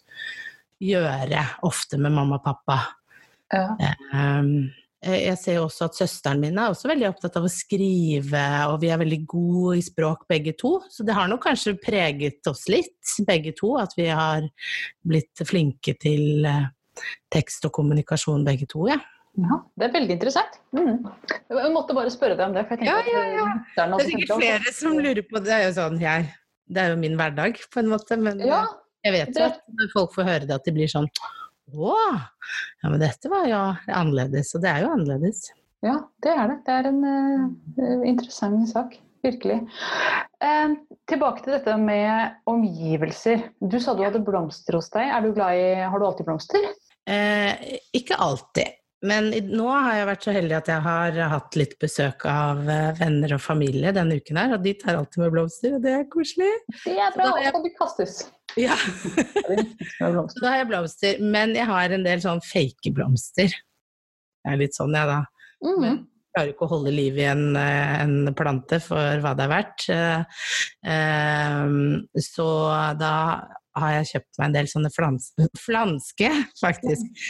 gjøre 0.82 1.46
ofte 1.68 2.00
med 2.02 2.16
mamma 2.16 2.40
og 2.40 2.46
pappa. 2.46 2.80
ja. 3.54 3.96
Ehm, 4.16 4.72
jeg 5.02 5.38
ser 5.42 5.56
jo 5.58 5.64
også 5.66 5.88
at 5.88 5.98
søsteren 5.98 6.42
min 6.44 6.60
er 6.62 6.70
også 6.70 6.90
veldig 6.92 7.08
opptatt 7.10 7.38
av 7.40 7.48
å 7.48 7.50
skrive, 7.50 8.42
og 8.70 8.76
vi 8.84 8.92
er 8.94 9.00
veldig 9.02 9.22
gode 9.30 9.80
i 9.80 9.86
språk 9.86 10.28
begge 10.30 10.54
to. 10.60 10.76
Så 10.94 11.06
det 11.08 11.16
har 11.18 11.32
nok 11.32 11.42
kanskje 11.48 11.74
preget 11.82 12.50
oss 12.52 12.68
litt, 12.70 13.00
begge 13.26 13.56
to, 13.58 13.74
at 13.82 13.96
vi 13.98 14.12
har 14.14 14.46
blitt 15.08 15.42
flinke 15.48 15.96
til 16.02 16.46
eh, 16.46 16.70
tekst 17.34 17.66
og 17.66 17.74
kommunikasjon 17.80 18.46
begge 18.46 18.70
to, 18.70 18.86
ja. 18.92 19.00
Ja, 19.40 19.62
det 19.80 19.88
er 19.88 19.94
veldig 19.96 20.16
interessant. 20.18 20.58
Mm. 20.76 21.06
Jeg 21.32 21.72
måtte 21.72 21.96
bare 21.96 22.12
spørre 22.12 22.36
deg 22.36 22.50
om 22.50 22.56
det. 22.58 22.66
For 22.68 22.82
Ja, 22.84 22.98
ja, 23.08 23.22
ja. 23.32 23.46
at 23.48 23.78
er, 23.80 23.94
Det 23.96 24.04
er 24.04 24.10
sikkert 24.10 24.42
flere 24.44 24.74
som 24.76 24.98
lurer 25.00 25.24
på 25.24 25.40
det. 25.40 25.46
Det 25.48 25.54
er 25.56 25.64
jo 25.70 25.76
sånn 25.78 26.02
jeg 26.02 26.26
Det 26.68 26.82
er 26.84 26.92
jo 26.92 26.98
min 27.00 27.16
hverdag, 27.20 27.62
på 27.72 27.80
en 27.82 27.90
måte, 27.92 28.18
men 28.20 28.44
Ja, 28.44 28.66
eh, 28.68 29.08
jeg 29.08 29.16
vet 29.18 29.40
jo 29.40 29.48
at 29.48 29.88
folk 29.96 30.14
får 30.14 30.28
høre 30.28 30.46
det, 30.46 30.60
at 30.60 30.68
de 30.68 30.76
blir 30.76 30.92
sånn 30.92 31.08
Å! 31.76 31.96
Ja, 32.82 32.90
men 32.90 33.00
dette 33.02 33.32
var 33.32 33.48
jo 33.50 33.62
annerledes. 33.88 34.56
Og 34.58 34.64
det 34.64 34.72
er 34.72 34.86
jo 34.86 34.92
annerledes. 34.96 35.46
ja, 35.86 35.96
det 36.24 36.34
er 36.34 36.52
det. 36.52 36.58
Det 36.68 36.76
er 36.78 36.90
en 36.92 37.02
uh, 37.06 38.04
interessant 38.10 38.68
sak. 38.72 38.98
Virkelig. 39.22 39.60
Eh, 40.42 40.72
tilbake 41.06 41.44
til 41.46 41.54
dette 41.54 41.76
med 41.78 42.40
omgivelser. 42.50 43.44
Du 43.62 43.78
sa 43.78 43.94
du 43.94 44.02
hadde 44.02 44.24
blomster 44.26 44.80
hos 44.80 44.90
deg. 44.90 45.12
Er 45.14 45.22
du 45.22 45.36
glad 45.36 45.60
i, 45.62 45.68
har 45.86 46.02
du 46.02 46.08
alltid 46.08 46.26
blomster? 46.26 46.66
Eh, 47.06 47.78
ikke 47.94 48.18
alltid. 48.18 48.81
Men 49.02 49.32
nå 49.50 49.66
har 49.72 49.96
jeg 49.98 50.08
vært 50.12 50.26
så 50.28 50.34
heldig 50.36 50.56
at 50.60 50.68
jeg 50.70 50.82
har 50.86 51.16
hatt 51.32 51.56
litt 51.58 51.72
besøk 51.82 52.26
av 52.30 52.60
eh, 52.70 52.92
venner 53.00 53.34
og 53.34 53.42
familie 53.42 53.94
denne 53.96 54.20
uken 54.22 54.38
her, 54.38 54.54
og 54.54 54.62
de 54.66 54.74
tar 54.78 55.00
alltid 55.00 55.24
med 55.24 55.32
blomster, 55.34 55.74
og 55.78 55.82
det 55.82 55.96
er 55.98 56.04
koselig. 56.12 56.52
Det 56.86 56.94
er 57.02 57.16
bra, 57.16 57.32
og 57.32 57.40
jeg- 57.42 57.56
kan 57.56 57.64
de 57.66 57.72
kastes. 57.80 58.20
Ja, 58.60 58.76
så 59.98 60.40
da 60.44 60.50
har 60.52 60.58
jeg 60.62 60.68
blomster. 60.70 61.20
Men 61.24 61.56
jeg 61.56 61.66
har 61.70 61.90
en 61.96 62.04
del 62.06 62.20
sånn 62.24 62.42
fake 62.46 62.92
blomster. 62.94 63.50
Jeg 63.52 64.54
er 64.54 64.60
litt 64.60 64.76
sånn, 64.78 64.94
jeg, 64.98 65.08
da. 65.08 65.22
Mhm. 65.66 65.92
Jeg 66.32 66.36
klarer 66.38 66.52
ikke 66.54 66.64
å 66.68 66.72
holde 66.72 66.92
liv 66.96 67.18
i 67.20 67.26
en, 67.28 67.42
eh, 67.60 67.96
en 68.06 68.30
plante 68.38 68.78
for 68.84 69.20
hva 69.24 69.34
det 69.36 69.44
er 69.48 69.52
verdt. 69.52 69.90
Eh, 70.86 71.66
Så 72.22 72.46
da 73.00 73.14
har 73.78 73.94
jeg 73.98 74.10
kjøpt 74.12 74.40
meg 74.40 74.48
en 74.48 74.56
del 74.56 74.70
sånne 74.72 74.92
flans 74.94 75.30
flanske, 75.66 76.30
faktisk. 76.60 77.26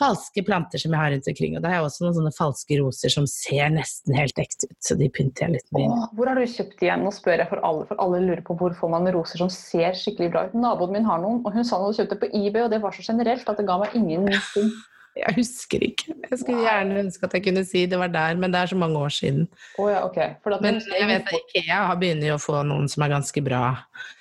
Falske 0.00 0.44
planter 0.46 0.80
som 0.80 0.94
jeg 0.94 1.02
har 1.02 1.12
rundt 1.12 1.28
omkring. 1.30 1.56
Og 1.58 1.62
da 1.62 1.70
har 1.70 1.80
jeg 1.80 1.88
også 1.88 2.06
noen 2.06 2.16
sånne 2.18 2.34
falske 2.36 2.78
roser 2.80 3.12
som 3.12 3.26
ser 3.30 3.72
nesten 3.74 4.16
helt 4.16 4.40
ekte 4.40 4.70
ut, 4.70 4.78
så 4.86 4.96
de 4.98 5.10
pynter 5.12 5.46
jeg 5.46 5.58
litt 5.58 5.74
med. 5.76 5.88
Åh, 5.88 6.06
hvor 6.16 6.30
har 6.30 6.40
du 6.40 6.46
kjøpt 6.48 6.78
de 6.80 6.88
igjen? 6.88 7.04
Nå 7.04 7.12
spør 7.14 7.44
jeg 7.44 7.50
for 7.52 7.64
alle, 7.66 7.88
for 7.90 8.02
alle 8.02 8.22
lurer 8.24 8.44
på 8.46 8.56
hvor 8.60 8.76
får 8.76 8.94
man 8.94 9.10
roser 9.14 9.42
som 9.42 9.52
ser 9.52 9.98
skikkelig 9.98 10.32
bra 10.32 10.46
ut. 10.48 10.56
Naboen 10.56 10.96
min 10.96 11.08
har 11.08 11.20
noen, 11.22 11.42
og 11.44 11.54
hun 11.54 11.66
sa 11.66 11.78
hun 11.78 11.90
hadde 11.90 12.00
kjøpt 12.00 12.14
det 12.16 12.22
på 12.22 12.32
eBay, 12.32 12.64
og 12.64 12.72
det 12.72 12.80
var 12.84 12.96
så 12.96 13.04
generelt 13.06 13.52
at 13.52 13.60
det 13.60 13.68
ga 13.68 13.80
meg 13.82 13.98
ingenting. 14.00 14.72
Jeg 15.20 15.36
husker 15.36 15.84
ikke. 15.84 16.14
Jeg 16.30 16.40
skulle 16.40 16.64
gjerne 16.64 16.98
ønske 17.04 17.28
at 17.28 17.36
jeg 17.36 17.44
kunne 17.44 17.64
si 17.68 17.84
det 17.90 17.98
var 18.00 18.12
der, 18.14 18.38
men 18.40 18.54
det 18.54 18.62
er 18.62 18.72
så 18.72 18.78
mange 18.80 18.98
år 18.98 19.12
siden. 19.14 19.46
Oh, 19.78 19.90
ja, 19.90 20.00
okay. 20.06 20.34
For 20.44 20.56
Men 20.64 20.80
jeg 20.80 21.08
vet 21.10 21.28
at 21.28 21.36
Ikea 21.40 21.82
har 21.90 22.00
begynner 22.00 22.34
å 22.36 22.40
få 22.40 22.62
noen 22.66 22.88
som 22.90 23.04
er 23.06 23.14
ganske 23.16 23.44
bra. 23.44 23.62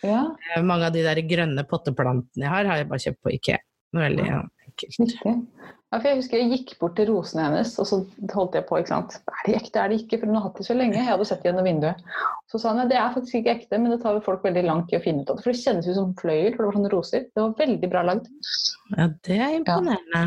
Ja, 0.04 0.26
Eh, 0.56 0.64
Mange 0.66 0.88
av 0.88 0.94
de 0.96 1.04
der 1.06 1.20
grønne 1.28 1.64
potteplantene 1.68 2.46
jeg 2.46 2.52
har, 2.52 2.68
har 2.70 2.82
jeg 2.82 2.90
bare 2.90 3.04
kjøpt 3.06 3.22
på 3.26 3.34
Ikea. 3.38 3.60
Det 3.90 4.00
er 4.00 4.06
Veldig 4.10 4.26
ja, 4.28 4.42
enkelt. 4.70 5.48
Ja, 5.90 5.98
for 5.98 6.06
jeg 6.06 6.20
husker 6.20 6.38
jeg 6.38 6.50
gikk 6.52 6.76
bort 6.82 6.94
til 7.00 7.08
rosene 7.10 7.48
hennes, 7.48 7.72
og 7.82 7.88
så 7.90 7.98
holdt 8.36 8.58
jeg 8.60 8.68
på, 8.70 8.78
ikke 8.78 8.92
sant. 8.92 9.16
Er 9.26 9.48
de 9.48 9.56
ekte, 9.58 9.82
er 9.82 9.90
de 9.90 9.98
ikke? 9.98 10.20
For 10.22 10.30
hun 10.30 10.38
har 10.38 10.44
hatt 10.46 10.60
de 10.62 10.66
så 10.68 10.76
lenge. 10.78 11.00
Jeg 11.00 11.10
hadde 11.10 11.26
sett 11.26 11.42
de 11.42 11.50
gjennom 11.50 11.66
vinduet. 11.66 12.04
Så 12.52 12.62
sa 12.62 12.76
hun 12.76 12.84
at 12.84 12.92
det 12.92 13.00
er 13.00 13.16
faktisk 13.16 13.40
ikke 13.40 13.56
ekte, 13.56 13.80
men 13.82 13.96
det 13.96 13.98
tar 14.04 14.14
jo 14.20 14.22
folk 14.28 14.46
veldig 14.46 14.64
langt 14.68 14.94
i 14.94 15.00
å 15.00 15.02
finne 15.02 15.26
ut 15.26 15.32
av 15.34 15.40
det. 15.40 15.46
For 15.48 15.56
det 15.56 15.64
kjennes 15.64 15.90
ut 15.90 15.98
som 15.98 16.12
fløyel, 16.22 16.52
for 16.54 16.62
det 16.62 16.70
var 16.70 16.78
sånne 16.78 16.94
roser. 16.94 17.26
Det 17.34 17.42
var 17.42 17.58
veldig 17.64 17.90
bra 17.96 18.06
lagd. 18.12 18.30
Ja, 18.94 19.10
det 19.26 19.40
er 19.40 19.56
imponerende. 19.58 20.24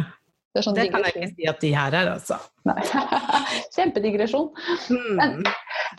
Det, 0.53 0.61
sånn 0.67 0.77
Det 0.77 0.91
kan 0.93 1.05
jeg 1.07 1.15
ikke 1.17 1.29
si 1.33 1.47
at 1.49 1.63
de 1.63 1.71
her 1.73 1.95
er, 1.97 2.09
altså. 2.13 2.37
Nei. 2.69 2.83
Kjempedigresjon. 3.77 4.51
Mm. 4.93 5.39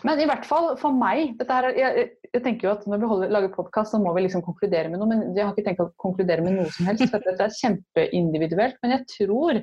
Men 0.06 0.20
i 0.22 0.26
hvert 0.30 0.46
fall 0.46 0.68
for 0.78 0.94
meg 0.94 1.34
her, 1.42 1.66
er- 1.72 1.78
jeg, 1.80 2.04
jeg 2.30 2.42
tenker 2.44 2.68
jo 2.68 2.74
at 2.76 2.86
Når 2.90 3.02
vi 3.02 3.08
holder, 3.10 3.32
lager 3.34 3.50
podkast, 3.56 3.94
så 3.94 3.98
må 4.02 4.12
vi 4.14 4.24
liksom 4.28 4.44
konkludere 4.46 4.92
med 4.92 5.02
noe. 5.02 5.10
Men 5.10 5.24
jeg 5.34 5.42
har 5.46 5.54
ikke 5.56 5.66
tenkt 5.66 5.82
å 5.82 5.88
konkludere 6.02 6.44
med 6.46 6.58
noe 6.60 6.70
som 6.74 6.86
helst. 6.90 7.06
for 7.10 7.26
Dette 7.26 7.48
er 7.48 7.58
kjempeindividuelt. 7.58 8.78
Men 8.84 8.94
jeg 8.96 9.08
tror 9.16 9.58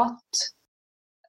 at 0.00 0.44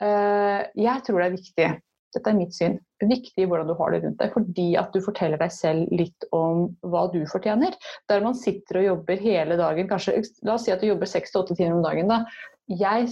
eh, 0.01 0.61
Jeg 0.87 1.05
tror 1.07 1.19
det 1.19 1.27
er 1.27 1.35
viktig. 1.35 1.69
Dette 2.15 2.31
er 2.31 2.37
mitt 2.37 2.55
syn. 2.55 2.79
Viktig 3.03 3.45
hvordan 3.49 3.67
du 3.69 3.75
har 3.77 3.91
det 3.93 4.01
rundt 4.05 4.19
deg. 4.21 4.33
Fordi 4.33 4.67
at 4.79 4.95
du 4.95 5.01
forteller 5.03 5.41
deg 5.41 5.53
selv 5.53 5.91
litt 5.93 6.27
om 6.35 6.65
hva 6.87 7.05
du 7.13 7.21
fortjener. 7.29 7.75
Der 8.11 8.23
man 8.25 8.37
sitter 8.39 8.81
og 8.81 8.89
jobber 8.89 9.21
hele 9.21 9.59
dagen, 9.59 9.89
kanskje 9.91 10.17
La 10.47 10.55
oss 10.55 10.65
si 10.67 10.73
at 10.73 10.83
du 10.83 10.89
jobber 10.89 11.09
seks 11.09 11.33
til 11.33 11.43
åtte 11.43 11.57
timer 11.59 11.77
om 11.77 11.85
dagen. 11.85 12.11
da. 12.11 12.23
Jeg, 12.71 13.11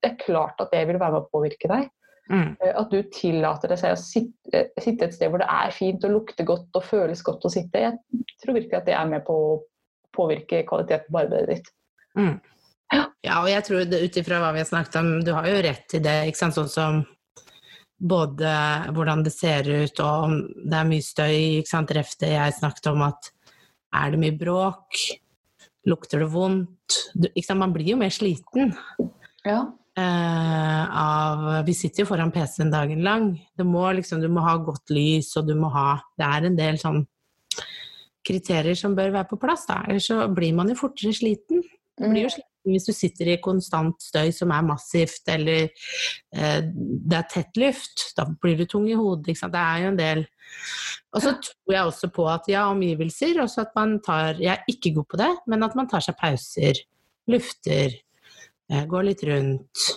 det 0.00 0.08
er 0.14 0.20
klart 0.24 0.60
at 0.62 0.72
det 0.74 0.86
vil 0.88 0.98
være 0.98 1.18
med 1.18 1.26
å 1.26 1.32
påvirke 1.32 1.70
deg. 1.70 1.90
Mm. 2.30 2.54
Eh, 2.62 2.72
At 2.78 2.92
du 2.92 3.02
tillater 3.14 3.72
deg 3.72 3.80
selv 3.80 3.98
å 3.98 4.02
sitte, 4.02 4.64
sitte 4.80 5.08
et 5.08 5.16
sted 5.16 5.32
hvor 5.32 5.42
det 5.42 5.50
er 5.50 5.74
fint 5.74 6.04
og 6.06 6.14
lukter 6.14 6.46
godt 6.48 6.78
og 6.78 6.86
føles 6.86 7.22
godt 7.26 7.46
å 7.46 7.52
sitte. 7.52 7.82
Jeg 7.82 8.24
tror 8.42 8.56
virkelig 8.56 8.78
at 8.78 8.88
det 8.88 8.96
er 8.96 9.10
med 9.10 9.26
på 9.26 9.34
å 9.34 9.58
påvirke 10.14 10.62
kvaliteten 10.68 11.10
på 11.10 11.22
arbeidet 11.24 11.56
ditt. 11.56 11.72
Mm. 12.18 12.38
Ja, 12.90 13.36
og 13.42 13.46
jeg 13.50 13.62
tror 13.66 13.84
ut 13.86 14.16
ifra 14.18 14.40
hva 14.42 14.50
vi 14.54 14.62
har 14.62 14.66
snakket 14.66 14.96
om, 14.98 15.10
du 15.22 15.30
har 15.36 15.46
jo 15.46 15.58
rett 15.62 15.84
til 15.90 16.02
det, 16.02 16.16
ikke 16.30 16.40
sant, 16.40 16.56
sånn 16.56 16.70
som 16.72 17.02
både 18.00 18.52
hvordan 18.96 19.24
det 19.24 19.32
ser 19.34 19.66
ut, 19.68 20.00
og 20.00 20.26
om 20.26 20.36
det 20.40 20.78
er 20.78 20.88
mye 20.88 21.04
støy, 21.04 21.34
ikke 21.60 21.72
sant, 21.72 21.92
ref 21.96 22.14
det 22.20 22.32
jeg 22.32 22.56
snakket 22.56 22.88
om 22.92 23.04
at 23.04 23.28
er 24.00 24.14
det 24.14 24.20
mye 24.22 24.36
bråk, 24.40 25.02
lukter 25.90 26.24
det 26.24 26.30
vondt, 26.32 26.96
du, 27.14 27.28
ikke 27.34 27.46
sant, 27.46 27.60
man 27.60 27.74
blir 27.74 27.92
jo 27.92 28.00
mer 28.00 28.12
sliten. 28.14 28.74
Ja. 29.44 29.62
eh, 30.00 30.98
av, 31.02 31.46
vi 31.66 31.76
sitter 31.76 32.04
jo 32.04 32.10
foran 32.12 32.32
PC-en 32.32 32.72
dagen 32.72 33.04
lang, 33.04 33.32
det 33.56 33.66
må 33.68 33.84
liksom, 33.96 34.22
du 34.24 34.30
må 34.32 34.44
ha 34.46 34.56
godt 34.64 34.92
lys, 34.94 35.34
og 35.40 35.48
du 35.50 35.56
må 35.58 35.72
ha, 35.74 35.98
det 36.20 36.28
er 36.28 36.48
en 36.48 36.58
del 36.58 36.80
sånn 36.80 37.02
kriterier 38.26 38.76
som 38.76 38.94
bør 38.96 39.12
være 39.14 39.28
på 39.30 39.40
plass 39.40 39.66
da, 39.68 39.82
ellers 39.88 40.08
så 40.08 40.28
blir 40.32 40.56
man 40.56 40.68
jo 40.72 40.78
fortere 40.78 41.12
sliten. 41.16 41.64
Du 42.00 42.06
blir 42.08 42.28
jo 42.28 42.32
sliten 42.32 42.49
hvis 42.66 42.88
du 42.88 42.92
sitter 42.94 43.32
i 43.32 43.38
konstant 43.42 44.00
støy 44.02 44.32
som 44.34 44.52
er 44.54 44.66
massivt, 44.66 45.22
eller 45.32 45.68
eh, 45.68 46.58
det 46.64 47.16
er 47.16 47.30
tett 47.30 47.60
luft. 47.60 48.10
Da 48.16 48.26
blir 48.28 48.58
du 48.58 48.66
tung 48.68 48.88
i 48.90 48.98
hodet. 48.98 49.36
Det 49.40 49.62
er 49.62 49.84
jo 49.84 49.92
en 49.92 50.00
del 50.00 50.26
Og 51.14 51.22
så 51.22 51.32
tror 51.38 51.74
jeg 51.74 51.86
også 51.86 52.10
på 52.14 52.26
at 52.30 52.48
ja, 52.50 52.66
omgivelser, 52.72 53.40
også 53.42 53.64
at 53.64 53.74
man 53.78 53.98
tar 54.02 54.40
Jeg 54.42 54.52
er 54.56 54.70
ikke 54.70 54.94
god 54.98 55.08
på 55.10 55.20
det, 55.20 55.32
men 55.46 55.62
at 55.66 55.76
man 55.78 55.88
tar 55.90 56.04
seg 56.04 56.18
pauser, 56.20 56.84
lufter, 57.30 57.96
eh, 58.70 58.86
går 58.86 59.08
litt 59.08 59.24
rundt. 59.28 59.90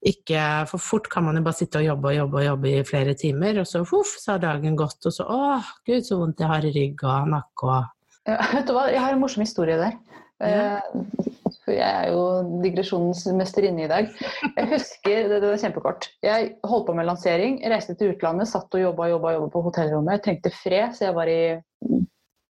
Ikke 0.00 0.64
For 0.70 0.80
fort 0.80 1.10
kan 1.12 1.26
man 1.26 1.36
jo 1.36 1.44
bare 1.44 1.58
sitte 1.58 1.82
og 1.82 1.84
jobbe 1.84 2.08
og 2.08 2.16
jobbe 2.16 2.40
og 2.40 2.46
jobbe 2.46 2.70
i 2.72 2.84
flere 2.88 3.14
timer, 3.14 3.60
og 3.60 3.68
så 3.68 3.84
voff, 3.84 4.14
så 4.16 4.34
har 4.34 4.44
dagen 4.46 4.78
gått, 4.78 5.04
og 5.04 5.12
så 5.12 5.26
åh, 5.28 5.72
gud, 5.86 6.04
så 6.06 6.16
vondt 6.16 6.40
jeg 6.40 6.48
har 6.48 6.64
i 6.64 6.72
rygg 6.76 7.04
og 7.04 7.32
nakke 7.36 7.72
og 7.74 7.96
Ja, 8.28 8.36
vet 8.52 8.66
du 8.68 8.74
hva, 8.76 8.84
jeg 8.92 9.00
har 9.00 9.14
en 9.14 9.20
morsom 9.22 9.42
historie 9.42 9.78
der. 9.80 9.94
Ja. 10.40 10.80
Eh, 10.80 11.56
For 11.60 11.74
jeg 11.74 11.86
er 11.86 12.12
jo 12.12 12.60
digresjonens 12.62 13.24
mesterinne 13.36 13.84
i 13.84 13.90
dag. 13.90 14.08
Jeg 14.56 14.68
husker, 14.70 15.28
det, 15.28 15.40
det 15.42 15.50
var 15.50 15.60
kjempekort. 15.60 16.08
Jeg 16.24 16.54
holdt 16.66 16.86
på 16.88 16.94
med 16.96 17.08
lansering, 17.08 17.58
reiste 17.72 17.96
til 17.98 18.14
utlandet, 18.14 18.48
satt 18.48 18.72
og 18.76 18.82
jobba 18.82 19.10
jobba, 19.10 19.34
jobba 19.36 19.50
på 19.52 19.64
hotellrommet. 19.68 20.16
Jeg 20.16 20.24
trengte 20.26 20.54
fred, 20.54 20.96
så 20.96 21.08
jeg 21.08 21.16
var 21.18 21.30
i 21.30 21.40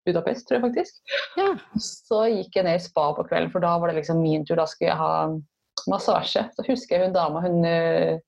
Budapest, 0.07 0.47
tror 0.49 0.61
jeg 0.61 0.67
faktisk. 0.69 1.17
Ja. 1.41 1.49
Så 1.83 2.23
gikk 2.33 2.57
jeg 2.57 2.67
ned 2.67 2.79
i 2.79 2.85
spa 2.85 3.11
på 3.17 3.27
kvelden, 3.29 3.51
for 3.53 3.65
da 3.65 3.75
var 3.81 3.91
det 3.91 3.99
liksom 4.01 4.23
min 4.23 4.47
tur. 4.47 4.61
Da 4.61 4.69
skulle 4.71 4.93
jeg 4.93 5.01
ha 5.01 5.91
massasje. 5.91 6.47
Så 6.57 6.67
husker 6.69 6.97
jeg 6.97 7.09
hun 7.09 7.17
dama, 7.17 7.43
hun 7.45 7.65
eh, 7.69 8.21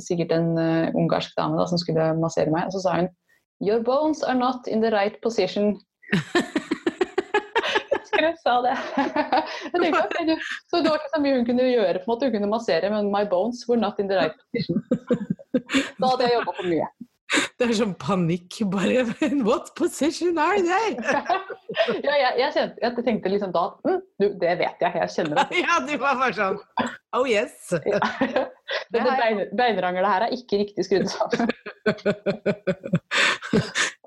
sikkert 0.00 0.34
en 0.36 0.54
eh, 0.58 0.94
ungarsk 0.98 1.36
dame 1.38 1.60
da, 1.60 1.68
som 1.70 1.80
skulle 1.80 2.12
massere 2.20 2.52
meg, 2.52 2.68
og 2.68 2.76
så 2.76 2.86
sa 2.86 2.96
hun 3.02 3.12
Your 3.62 3.78
bones 3.86 4.24
are 4.26 4.34
not 4.34 4.66
in 4.66 4.80
the 4.82 4.90
right 4.90 5.20
position. 5.22 5.76
Hun 8.22 8.36
sa 8.40 8.56
det. 8.64 8.74
Tenkte, 9.82 10.36
så 10.70 10.80
det 10.82 10.90
var 10.90 10.98
ikke 11.00 11.14
så 11.14 11.22
mye 11.22 11.38
hun 11.38 11.48
kunne 11.48 11.70
gjøre, 11.70 12.00
på 12.00 12.06
en 12.06 12.12
måte. 12.14 12.28
hun 12.28 12.36
kunne 12.36 12.50
massere, 12.52 12.90
men 12.92 13.12
my 13.14 13.24
bones 13.28 13.64
were 13.68 13.80
not 13.80 13.98
in 14.02 14.10
the 14.10 14.18
right 14.20 14.36
position. 14.38 14.82
Da 15.98 16.12
hadde 16.12 16.28
jeg 16.28 16.38
jobba 16.38 16.54
for 16.58 16.70
mye. 16.70 16.92
Det 17.58 17.64
er 17.64 17.72
sånn 17.76 17.94
panikk, 18.00 18.58
bare 18.72 19.04
In 19.24 19.42
what 19.46 19.70
position 19.78 20.38
are 20.42 20.60
they? 20.60 20.96
Ja, 22.04 22.12
jeg, 22.12 22.32
jeg, 22.36 22.50
kjente, 22.52 22.76
jeg 22.82 23.04
tenkte 23.06 23.30
liksom 23.32 23.52
da 23.54 23.62
at 23.70 23.86
mm, 23.86 24.00
du, 24.20 24.26
det 24.42 24.56
vet 24.60 24.82
jeg, 24.84 24.92
jeg 25.00 25.12
kjenner 25.14 25.38
det. 25.38 25.62
Ja, 25.62 25.78
du 25.86 25.94
var 26.02 26.18
bare 26.20 26.34
sånn 26.36 26.58
Oh 27.16 27.24
yes! 27.28 27.72
Denne 28.92 29.14
bein, 29.16 29.40
beinrangelet 29.56 30.12
her 30.12 30.26
er 30.26 30.36
ikke 30.36 30.60
riktig 30.60 30.84
skrudd 30.84 31.08
sammen. 31.12 31.48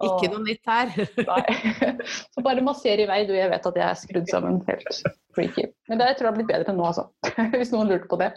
Ikke 0.09 0.31
noe 0.31 0.43
nytt 0.45 0.69
her. 0.69 0.91
Nei. 1.29 1.95
Så 2.33 2.43
bare 2.45 2.63
masser 2.65 3.01
i 3.01 3.07
vei, 3.09 3.21
du. 3.27 3.33
Jeg 3.37 3.51
vet 3.51 3.69
at 3.71 3.79
jeg 3.81 3.85
er 3.87 3.99
skrudd 3.99 4.29
sammen 4.31 4.61
helt 4.69 5.01
freaky. 5.35 5.69
Men 5.89 6.01
det 6.01 6.13
tror 6.15 6.29
jeg 6.29 6.31
har 6.31 6.37
blitt 6.39 6.51
bedre 6.51 6.75
nå, 6.75 6.85
altså. 6.91 7.09
Hvis 7.57 7.73
noen 7.75 7.91
lurte 7.91 8.09
på 8.11 8.19
det. 8.21 8.31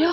Ja. 0.00 0.12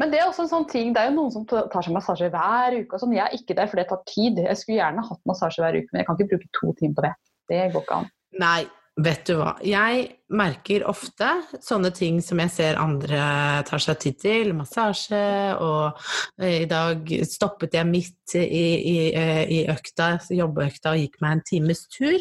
Men 0.00 0.10
det 0.10 0.18
er 0.18 0.26
også 0.26 0.44
en 0.44 0.50
sånn 0.50 0.68
ting, 0.70 0.94
det 0.94 1.02
er 1.02 1.12
jo 1.12 1.18
noen 1.20 1.34
som 1.34 1.44
tar 1.46 1.84
seg 1.84 1.94
massasje 1.94 2.30
hver 2.32 2.78
uke. 2.80 2.98
sånn. 2.98 3.14
Jeg 3.14 3.28
er 3.28 3.36
ikke 3.36 3.56
der, 3.58 3.68
for 3.70 3.80
det 3.80 3.86
tar 3.90 4.00
tid. 4.10 4.40
Jeg 4.42 4.58
skulle 4.58 4.80
gjerne 4.80 5.04
hatt 5.06 5.22
massasje 5.30 5.62
hver 5.62 5.78
uke, 5.78 5.90
men 5.92 6.02
jeg 6.02 6.08
kan 6.08 6.18
ikke 6.18 6.32
bruke 6.32 6.54
to 6.58 6.72
timer 6.80 6.96
på 6.98 7.06
det. 7.06 7.12
Det 7.52 7.60
går 7.74 7.84
ikke 7.84 8.00
an. 8.00 8.10
Nei, 8.42 8.62
vet 9.02 9.24
du 9.26 9.34
hva. 9.38 9.54
Jeg 9.66 10.06
merker 10.34 10.84
ofte 10.90 11.28
sånne 11.62 11.90
ting 11.94 12.20
som 12.22 12.40
jeg 12.42 12.52
ser 12.54 12.78
andre 12.80 13.20
tar 13.66 13.82
seg 13.82 13.98
tid 14.02 14.20
til, 14.22 14.52
massasje, 14.56 15.24
og 15.58 15.98
eh, 16.40 16.62
i 16.62 16.68
dag 16.70 17.10
stoppet 17.26 17.74
jeg 17.78 17.90
midt 17.90 18.36
i, 18.38 18.44
i, 18.44 18.96
eh, 19.18 19.42
i 19.50 19.60
økta, 19.72 20.14
jobbeøkta, 20.30 20.94
og 20.94 21.02
gikk 21.02 21.20
meg 21.24 21.38
en 21.38 21.44
times 21.50 21.86
tur. 21.90 22.18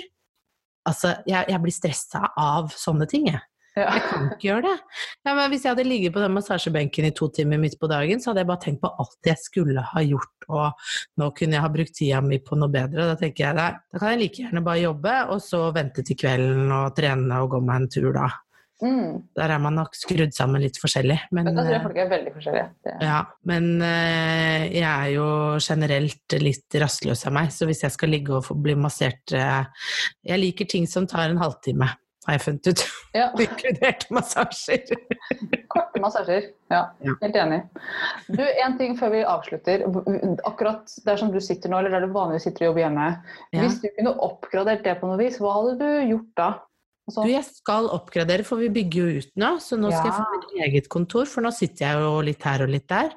Altså, 0.89 1.15
jeg, 1.29 1.47
jeg 1.53 1.63
blir 1.63 1.75
stressa 1.75 2.25
av 2.39 2.73
sånne 2.75 3.07
ting, 3.09 3.29
jeg. 3.31 3.43
Ja. 3.73 3.87
Jeg 3.89 4.03
kan 4.05 4.27
ikke 4.27 4.47
gjøre 4.47 4.63
det. 4.67 4.73
Ja, 5.25 5.33
men 5.33 5.47
hvis 5.49 5.63
jeg 5.65 5.73
hadde 5.73 5.87
ligget 5.87 6.13
på 6.13 6.21
den 6.21 6.35
massasjebenken 6.35 7.07
i 7.09 7.13
to 7.17 7.29
timer 7.33 7.61
midt 7.61 7.79
på 7.81 7.89
dagen, 7.89 8.21
så 8.21 8.29
hadde 8.29 8.43
jeg 8.43 8.51
bare 8.51 8.63
tenkt 8.67 8.83
på 8.83 8.91
alt 9.01 9.29
jeg 9.29 9.41
skulle 9.41 9.85
ha 9.89 10.03
gjort, 10.05 10.47
og 10.49 10.85
nå 11.21 11.31
kunne 11.37 11.57
jeg 11.57 11.65
ha 11.65 11.73
brukt 11.73 11.97
tida 11.97 12.21
mi 12.21 12.37
på 12.43 12.59
noe 12.59 12.69
bedre. 12.73 13.09
Da 13.09 13.17
tenker 13.17 13.47
jeg 13.47 13.57
da, 13.57 13.67
da 13.89 14.01
kan 14.01 14.13
jeg 14.13 14.21
like 14.21 14.45
gjerne 14.45 14.65
bare 14.65 14.83
jobbe, 14.83 15.17
og 15.33 15.41
så 15.41 15.65
vente 15.73 16.05
til 16.05 16.19
kvelden 16.21 16.69
og 16.69 16.93
trene 16.97 17.41
og 17.41 17.55
gå 17.55 17.63
meg 17.65 17.81
en 17.81 17.93
tur, 17.97 18.11
da. 18.13 18.29
Mm. 18.83 19.23
Der 19.37 19.51
er 19.53 19.61
man 19.63 19.77
nok 19.79 19.93
skrudd 19.95 20.33
sammen 20.35 20.61
litt 20.63 20.77
forskjellig. 20.81 21.15
Men, 21.31 21.47
da 21.47 21.63
tror 21.63 21.71
jeg 21.71 21.79
eh, 21.79 21.85
folk 21.85 21.99
er 22.03 22.09
veldig 22.11 22.33
forskjellige. 22.35 22.65
Det. 22.83 22.95
ja, 23.05 23.19
men 23.47 23.69
uh, 23.79 24.63
jeg 24.67 24.89
er 24.89 25.11
jo 25.13 25.27
generelt 25.63 26.37
litt 26.43 26.79
rastløs 26.83 27.23
av 27.29 27.35
meg, 27.37 27.53
så 27.55 27.67
hvis 27.69 27.85
jeg 27.85 27.95
skal 27.95 28.11
ligge 28.11 28.35
og 28.35 28.43
få 28.47 28.57
bli 28.59 28.75
massert 28.79 29.35
uh, 29.37 29.63
Jeg 30.27 30.41
liker 30.41 30.69
ting 30.69 30.89
som 30.89 31.07
tar 31.09 31.31
en 31.31 31.39
halvtime, 31.39 31.87
har 32.27 32.37
jeg 32.37 32.41
funnet 32.45 32.67
ut. 32.71 32.83
Ja. 33.17 33.27
Inkludert 33.45 34.05
massasjer. 34.15 34.83
Korte 35.73 36.01
massasjer. 36.03 36.49
Ja, 36.71 36.83
Ja. 37.03 37.15
helt 37.21 37.35
enig. 37.35 37.61
Du, 38.29 38.43
En 38.65 38.77
ting 38.79 38.95
før 38.99 39.11
vi 39.13 39.23
avslutter. 39.27 39.83
Akkurat 40.47 40.89
der 41.05 41.17
som 41.19 41.31
du 41.33 41.39
sitter 41.43 41.69
nå, 41.69 41.79
eller 41.83 41.97
der 41.97 42.07
du 42.07 42.13
vanligvis 42.15 42.47
sitter 42.47 42.65
og 42.65 42.71
jobber 42.71 42.85
hjemme. 42.87 43.07
Ja. 43.53 43.63
Hvis 43.65 43.81
du 43.83 43.89
kunne 43.97 44.15
oppgradert 44.23 44.85
det 44.87 44.99
på 45.01 45.09
noe 45.11 45.19
vis, 45.21 45.39
hva 45.43 45.57
hadde 45.59 45.75
du 45.81 46.13
gjort 46.13 46.31
da? 46.39 46.51
Altså, 47.03 47.25
Du, 47.25 47.29
jeg 47.33 47.43
skal 47.43 47.89
oppgradere, 47.91 48.45
for 48.47 48.61
vi 48.63 48.69
bygger 48.71 48.99
jo 49.09 49.19
ut 49.19 49.31
nå, 49.35 49.47
så 49.59 49.75
nå 49.75 49.89
skal 49.91 50.07
jeg 50.07 50.13
få 50.15 50.27
mitt 50.37 50.53
eget 50.69 50.85
kontor, 50.87 51.25
for 51.27 51.43
nå 51.43 51.49
sitter 51.51 51.83
jeg 51.89 51.99
jo 51.99 52.11
litt 52.23 52.45
her 52.47 52.63
og 52.63 52.69
litt 52.71 52.85
der. 52.87 53.11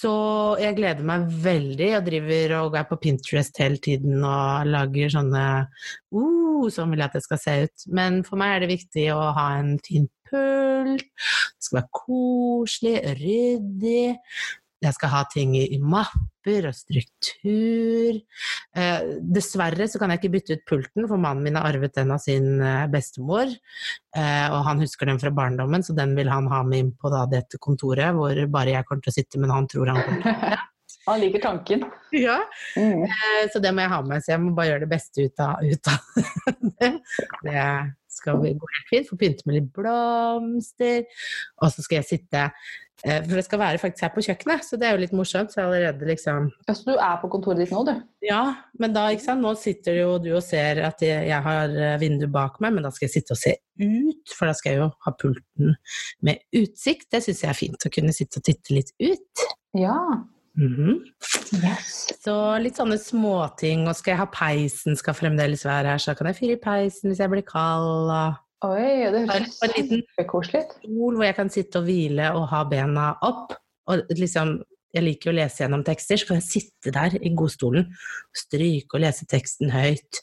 Så 0.00 0.12
jeg 0.60 0.76
gleder 0.78 1.04
meg 1.04 1.26
veldig. 1.44 1.88
Jeg 1.90 2.04
driver 2.06 2.54
og 2.60 2.76
er 2.78 2.86
på 2.88 2.96
Pinterest 3.02 3.58
hele 3.60 3.80
tiden 3.82 4.22
og 4.24 4.70
lager 4.70 5.12
sånne 5.12 5.44
uh, 6.16 6.68
sånn 6.72 6.94
vil 6.94 7.02
jeg 7.02 7.10
at 7.10 7.18
det 7.18 7.24
skal 7.26 7.42
se 7.42 7.56
ut. 7.66 7.84
Men 8.00 8.22
for 8.24 8.40
meg 8.40 8.54
er 8.54 8.64
det 8.64 8.70
viktig 8.72 9.06
å 9.12 9.20
ha 9.36 9.46
en 9.58 9.74
fin 9.84 10.08
pult, 10.30 11.04
det 11.04 11.66
skal 11.66 11.80
være 11.80 12.00
koselig, 12.00 12.96
ryddig. 13.20 14.16
Jeg 14.80 14.94
skal 14.96 15.10
ha 15.12 15.18
ting 15.28 15.52
i, 15.58 15.66
i 15.74 15.78
mapper 15.78 16.68
og 16.70 16.74
struktur. 16.76 18.16
Eh, 18.76 19.10
dessverre 19.36 19.86
så 19.92 20.00
kan 20.00 20.10
jeg 20.14 20.22
ikke 20.22 20.32
bytte 20.38 20.56
ut 20.56 20.64
pulten, 20.70 21.04
for 21.10 21.20
mannen 21.20 21.44
min 21.44 21.58
har 21.60 21.68
arvet 21.68 21.94
den 21.98 22.14
av 22.14 22.22
sin 22.24 22.62
eh, 22.64 22.86
bestemor. 22.92 23.52
Eh, 24.16 24.46
og 24.48 24.64
han 24.70 24.80
husker 24.80 25.10
den 25.10 25.20
fra 25.20 25.32
barndommen, 25.36 25.84
så 25.84 25.92
den 25.98 26.16
vil 26.16 26.32
han 26.32 26.48
ha 26.52 26.62
med 26.64 26.84
inn 26.86 26.92
på 26.96 27.12
da, 27.12 27.26
dette 27.28 27.60
kontoret, 27.60 28.14
hvor 28.16 28.40
bare 28.52 28.76
jeg 28.78 28.88
kommer 28.88 29.04
til 29.04 29.12
å 29.12 29.18
sitte, 29.20 29.42
men 29.42 29.52
han 29.52 29.68
tror 29.68 29.92
han 29.92 30.00
kommer 30.06 30.24
til 30.24 30.32
å 30.32 30.36
sitte. 30.40 30.60
Han 31.08 31.16
liker 31.22 31.40
tanken. 31.40 31.80
Ja, 32.12 32.34
Mm. 32.76 33.04
eh, 33.06 33.46
så 33.50 33.58
det 33.62 33.70
må 33.74 33.80
jeg 33.82 33.90
ha 33.90 34.00
med, 34.04 34.20
så 34.22 34.34
jeg 34.34 34.40
må 34.42 34.50
bare 34.54 34.68
gjøre 34.68 34.82
det 34.84 34.90
beste 34.90 35.24
ut 35.24 35.40
av, 35.40 35.62
ut 35.64 35.88
av 35.88 36.18
det. 36.82 36.90
Det 37.46 37.62
skal 38.12 38.36
gå 38.42 38.50
helt 38.52 38.90
fint. 38.90 39.08
Få 39.08 39.16
pynte 39.18 39.46
med 39.48 39.56
litt 39.56 39.70
blomster. 39.74 41.06
Og 41.64 41.72
så 41.72 41.86
skal 41.86 42.02
jeg 42.02 42.08
sitte 42.10 42.44
For 43.00 43.38
det 43.38 43.44
skal 43.46 43.60
være 43.62 43.80
faktisk 43.80 44.04
her 44.04 44.12
på 44.12 44.24
kjøkkenet, 44.26 44.64
så 44.66 44.76
det 44.76 44.88
er 44.88 44.96
jo 44.96 45.00
litt 45.00 45.14
morsomt. 45.16 45.54
Så 45.54 45.62
allerede 45.62 46.08
liksom 46.08 46.50
Ja, 46.68 46.74
så 46.76 46.84
du 46.84 46.92
er 46.96 47.20
på 47.22 47.30
kontoret 47.32 47.62
ditt 47.62 47.72
nå, 47.72 47.84
du? 47.88 47.94
Ja, 48.26 48.42
men 48.80 48.92
da, 48.96 49.06
ikke 49.12 49.24
sant, 49.24 49.44
nå 49.44 49.54
sitter 49.56 49.96
jo 50.02 50.18
du 50.20 50.30
og 50.34 50.42
ser 50.44 50.82
at 50.84 51.00
jeg, 51.04 51.40
har 51.46 51.72
eh, 51.72 51.96
vindu 52.02 52.26
bak 52.32 52.58
meg, 52.60 52.76
men 52.76 52.84
da 52.84 52.92
skal 52.92 53.08
jeg 53.08 53.14
sitte 53.20 53.36
og 53.36 53.40
se 53.40 53.54
ut, 53.80 54.34
for 54.36 54.50
da 54.50 54.56
skal 54.56 54.74
jeg 54.74 54.82
jo 54.82 54.90
ha 55.06 55.14
pulten 55.16 55.72
med 56.26 56.44
utsikt. 56.60 57.08
Det 57.14 57.22
syns 57.24 57.40
jeg 57.46 57.52
er 57.54 57.60
fint, 57.62 57.88
å 57.88 57.94
kunne 57.94 58.14
sitte 58.16 58.42
og 58.42 58.46
titte 58.50 58.76
litt 58.76 58.92
ut. 59.00 59.48
Ja. 59.80 59.96
Mhm. 60.60 61.00
Yes. 61.62 62.10
Så 62.20 62.34
litt 62.60 62.76
sånne 62.78 62.98
småting, 63.00 63.86
og 63.88 63.96
skal 63.96 64.14
jeg 64.14 64.20
ha 64.20 64.28
peisen 64.34 64.98
skal 64.98 65.16
fremdeles 65.16 65.64
være 65.66 65.94
her, 65.94 66.02
så 66.02 66.14
kan 66.18 66.28
jeg 66.30 66.40
fyre 66.42 66.58
i 66.58 66.62
peisen 66.62 67.10
hvis 67.10 67.22
jeg 67.22 67.32
blir 67.32 67.46
kald, 67.46 68.12
og 68.12 68.38
Oi, 68.66 69.10
det 69.14 69.22
høres 69.24 69.54
en 69.64 69.72
kjempekoselig 69.72 70.60
ut. 70.66 70.72
stol 70.82 71.14
hvor 71.16 71.24
jeg 71.24 71.36
kan 71.38 71.48
sitte 71.52 71.80
og 71.80 71.86
hvile 71.88 72.26
og 72.36 72.48
ha 72.50 72.60
bena 72.68 73.06
opp. 73.24 73.54
Og 73.88 74.02
liksom, 74.12 74.58
jeg 74.94 75.04
liker 75.06 75.30
å 75.32 75.36
lese 75.38 75.62
gjennom 75.64 75.84
tekster, 75.86 76.20
så 76.20 76.28
kan 76.28 76.40
jeg 76.42 76.48
sitte 76.50 76.92
der 76.92 77.16
i 77.24 77.32
godstolen, 77.36 77.88
stryke 78.36 78.98
og 78.98 79.04
lese 79.06 79.24
teksten 79.30 79.72
høyt. 79.72 80.20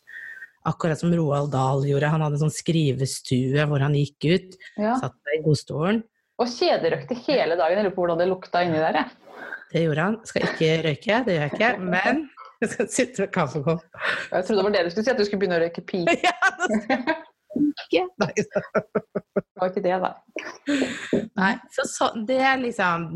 Akkurat 0.67 1.00
som 1.00 1.13
Roald 1.15 1.50
Dahl 1.54 1.86
gjorde. 1.88 2.10
Han 2.12 2.26
hadde 2.26 2.41
sånn 2.41 2.52
skrivestue 2.54 3.65
hvor 3.69 3.80
han 3.82 3.95
gikk 3.97 4.28
ut, 4.36 4.58
Ja. 4.78 4.97
satt 5.00 5.15
seg 5.23 5.39
i 5.39 5.43
godstolen. 5.45 6.04
Og 6.38 6.47
kjederøkte 6.52 7.15
hele 7.26 7.56
dagen. 7.58 7.78
Jeg 7.80 7.86
lurer 7.88 7.95
på 7.95 8.04
hvordan 8.04 8.19
det 8.21 8.28
lukta 8.30 8.62
inni 8.67 8.78
der. 8.78 9.00
Jeg. 9.02 9.10
Det 9.71 9.82
gjorde 9.88 10.04
han. 10.06 10.17
Skal 10.30 10.41
ikke 10.45 10.69
røyke, 10.86 11.15
det 11.26 11.34
gjør 11.38 11.45
jeg 11.47 11.54
ikke. 11.56 11.71
Men 11.80 12.21
jeg 12.62 12.69
skal 12.76 12.88
sitte 12.93 13.23
med 13.26 13.32
kaffekopp. 13.34 13.82
jeg 14.32 14.45
trodde 14.45 14.60
det 14.62 14.67
var 14.67 14.76
det 14.78 14.84
du 14.86 14.89
skulle 14.93 15.08
si, 15.08 15.12
at 15.15 15.17
du 15.17 15.26
skulle 15.26 15.41
begynne 15.41 15.58
å 15.58 15.63
røyke 15.65 15.82
pipe. 15.89 16.19
Ja, 16.28 17.15
ikke. 17.57 18.03
Nei, 18.21 18.31
Det 18.37 19.61
var 19.61 19.71
ikke 19.71 19.83
det, 19.85 19.97
da. 20.03 20.11
Nei, 21.37 21.51
så, 21.73 21.85
så 21.89 22.09
det 22.27 22.37
er 22.45 22.59
liksom 22.61 23.07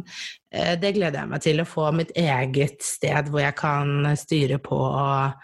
eh, 0.53 0.73
Det 0.81 0.93
gleder 0.95 1.21
jeg 1.21 1.31
meg 1.31 1.43
til, 1.43 1.61
å 1.61 1.67
få 1.69 1.89
mitt 1.95 2.13
eget 2.17 2.81
sted 2.85 3.29
hvor 3.29 3.43
jeg 3.43 3.57
kan 3.59 4.09
styre 4.17 4.57
på 4.63 4.77
og 4.77 5.37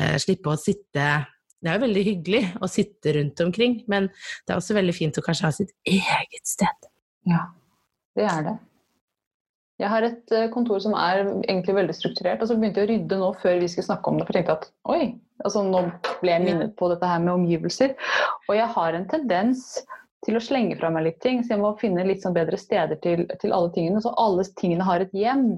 uh, 0.00 0.16
slippe 0.20 0.52
å 0.52 0.60
sitte 0.60 1.06
Det 1.60 1.70
er 1.70 1.78
jo 1.78 1.84
veldig 1.86 2.04
hyggelig 2.10 2.42
å 2.60 2.68
sitte 2.68 3.16
rundt 3.16 3.40
omkring, 3.46 3.80
men 3.88 4.10
det 4.12 4.52
er 4.52 4.60
også 4.60 4.76
veldig 4.76 4.96
fint 4.96 5.20
å 5.20 5.24
kanskje 5.24 5.48
ha 5.48 5.56
sitt 5.56 5.72
eget 5.88 6.44
sted. 6.44 6.90
Ja, 7.30 7.46
det 8.18 8.28
er 8.28 8.48
det. 8.50 8.56
Jeg 9.82 9.90
har 9.90 10.06
et 10.06 10.32
eh, 10.34 10.46
kontor 10.54 10.78
som 10.82 10.94
er 10.94 11.24
egentlig 11.24 11.74
veldig 11.74 11.96
strukturert, 11.96 12.42
og 12.42 12.50
så 12.50 12.56
begynte 12.58 12.82
jeg 12.82 12.86
å 12.86 12.92
rydde 12.92 13.18
nå 13.18 13.30
før 13.42 13.58
vi 13.58 13.70
skulle 13.70 13.88
snakke 13.88 14.10
om 14.10 14.20
det, 14.20 14.26
for 14.28 14.38
jeg 14.38 14.46
tenkte 14.46 14.54
at 14.60 14.68
oi, 14.94 15.08
altså 15.42 15.64
nå 15.66 15.80
ble 16.20 16.30
jeg 16.36 16.44
minnet 16.44 16.76
på 16.78 16.90
dette 16.92 17.10
her 17.10 17.24
med 17.24 17.34
omgivelser. 17.34 17.96
Og 18.46 18.54
jeg 18.54 18.68
har 18.76 18.98
en 18.98 19.08
tendens 19.10 19.64
til 20.24 20.38
å 20.38 20.42
slenge 20.42 20.78
fra 20.78 20.92
meg 20.94 21.08
litt 21.08 21.18
ting, 21.24 21.42
så 21.42 21.56
jeg 21.56 21.62
må 21.64 21.74
finne 21.80 22.06
litt 22.06 22.22
sånn 22.22 22.36
bedre 22.36 22.58
steder 22.60 23.00
til, 23.02 23.26
til 23.42 23.56
alle 23.56 23.72
tingene, 23.74 24.02
så 24.04 24.14
alle 24.20 24.46
tingene 24.60 24.86
har 24.86 25.02
et 25.02 25.16
hjem. 25.16 25.48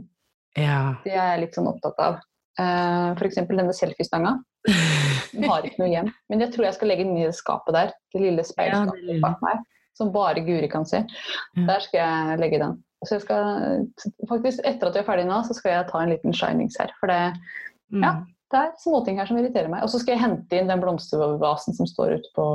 Ja. 0.57 0.81
Det 1.05 1.13
er 1.13 1.35
jeg 1.35 1.45
litt 1.45 1.59
sånn 1.59 1.71
opptatt 1.71 2.01
av. 2.03 2.19
Uh, 2.57 3.13
F.eks. 3.21 3.43
denne 3.51 3.77
selfiestanga. 3.77 4.39
Den 5.35 5.45
har 5.45 5.67
ikke 5.69 5.83
noe 5.83 5.93
hjem. 5.93 6.09
Men 6.33 6.43
jeg 6.47 6.55
tror 6.55 6.71
jeg 6.71 6.79
skal 6.79 6.91
legge 6.91 7.05
den 7.05 7.21
i 7.21 7.27
det 7.29 7.37
skapet 7.37 7.77
der. 7.77 7.93
Det 8.15 8.23
lille 8.23 8.45
speilskapet 8.49 9.21
bak 9.21 9.45
meg. 9.45 9.61
Som 9.97 10.09
bare 10.13 10.43
Guri 10.45 10.69
kan 10.73 10.89
se. 10.89 11.03
Der 11.57 11.85
skal 11.85 12.01
jeg 12.01 12.41
legge 12.41 12.61
den. 12.65 12.75
Så 13.05 13.19
jeg 13.19 13.27
skal, 13.27 13.87
faktisk 14.31 14.65
Etter 14.65 14.89
at 14.89 14.97
vi 14.97 15.03
er 15.03 15.07
ferdig 15.07 15.27
nå, 15.29 15.43
så 15.45 15.55
skal 15.55 15.75
jeg 15.75 15.89
ta 15.91 16.01
en 16.01 16.15
liten 16.15 16.33
shinings 16.35 16.79
her. 16.81 16.93
For 17.01 17.13
det, 17.13 17.21
Mm. 17.93 18.03
Ja. 18.03 18.11
det 18.51 18.59
er 18.59 18.73
småting 18.83 19.21
her 19.21 19.29
som 19.29 19.39
irriterer 19.39 19.69
meg. 19.71 19.85
Og 19.87 19.91
så 19.93 20.01
skal 20.03 20.17
jeg 20.17 20.25
hente 20.25 20.59
inn 20.59 20.67
den 20.71 20.81
blomstervasen 20.83 21.77
som 21.77 21.87
står 21.87 22.17
ute 22.19 22.33
på, 22.35 22.47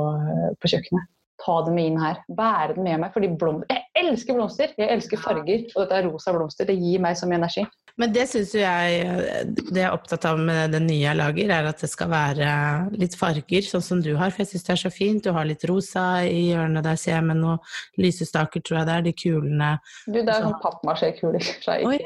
på 0.60 0.68
kjøkkenet. 0.68 1.08
Ta 1.42 1.54
den 1.66 1.74
med 1.74 1.86
inn 1.88 2.00
her. 2.00 2.20
Bære 2.28 2.76
den 2.76 2.84
med 2.84 3.00
meg. 3.00 3.14
Fordi 3.14 3.30
blom... 3.40 3.62
Jeg 3.70 3.86
elsker 4.02 4.36
blomster! 4.36 4.74
Jeg 4.78 4.92
elsker 4.92 5.18
farger. 5.22 5.64
Og 5.74 5.80
dette 5.86 5.96
er 6.02 6.06
rosa 6.10 6.34
blomster. 6.36 6.68
Det 6.68 6.76
gir 6.78 7.00
meg 7.02 7.16
så 7.18 7.26
mye 7.30 7.40
energi. 7.40 7.64
Men 8.00 8.12
det 8.12 8.24
syns 8.30 8.54
jo 8.54 8.60
jeg 8.62 9.52
Det 9.52 9.76
jeg 9.76 9.84
er 9.84 9.92
opptatt 9.92 10.24
av 10.24 10.38
med 10.40 10.72
det 10.72 10.80
nye 10.84 11.02
jeg 11.02 11.16
lager, 11.18 11.50
er 11.52 11.66
at 11.68 11.80
det 11.84 11.90
skal 11.92 12.08
være 12.12 12.46
litt 12.96 13.14
farger, 13.18 13.62
sånn 13.68 13.82
som 13.84 14.00
du 14.04 14.14
har. 14.16 14.30
For 14.32 14.42
jeg 14.44 14.52
syns 14.52 14.64
det 14.68 14.72
er 14.76 14.80
så 14.82 14.92
fint. 14.94 15.22
Du 15.24 15.32
har 15.36 15.44
litt 15.48 15.64
rosa 15.68 16.04
i 16.24 16.48
hjørnet 16.52 16.86
der, 16.86 16.96
ser 17.00 17.16
jeg, 17.18 17.24
med 17.28 17.40
noen 17.42 17.58
lysestaker, 18.00 18.62
tror 18.64 18.78
jeg 18.80 18.88
det 18.88 18.94
er. 18.96 19.02
De 19.08 19.12
kulene. 19.12 19.70
Du, 20.06 20.12
det 20.20 20.28
er 20.28 20.32
Så- 20.32 20.46
sånn 20.48 20.60
pappmasjé-kuler. 20.62 21.48
så 21.64 21.78
jeg 21.80 22.00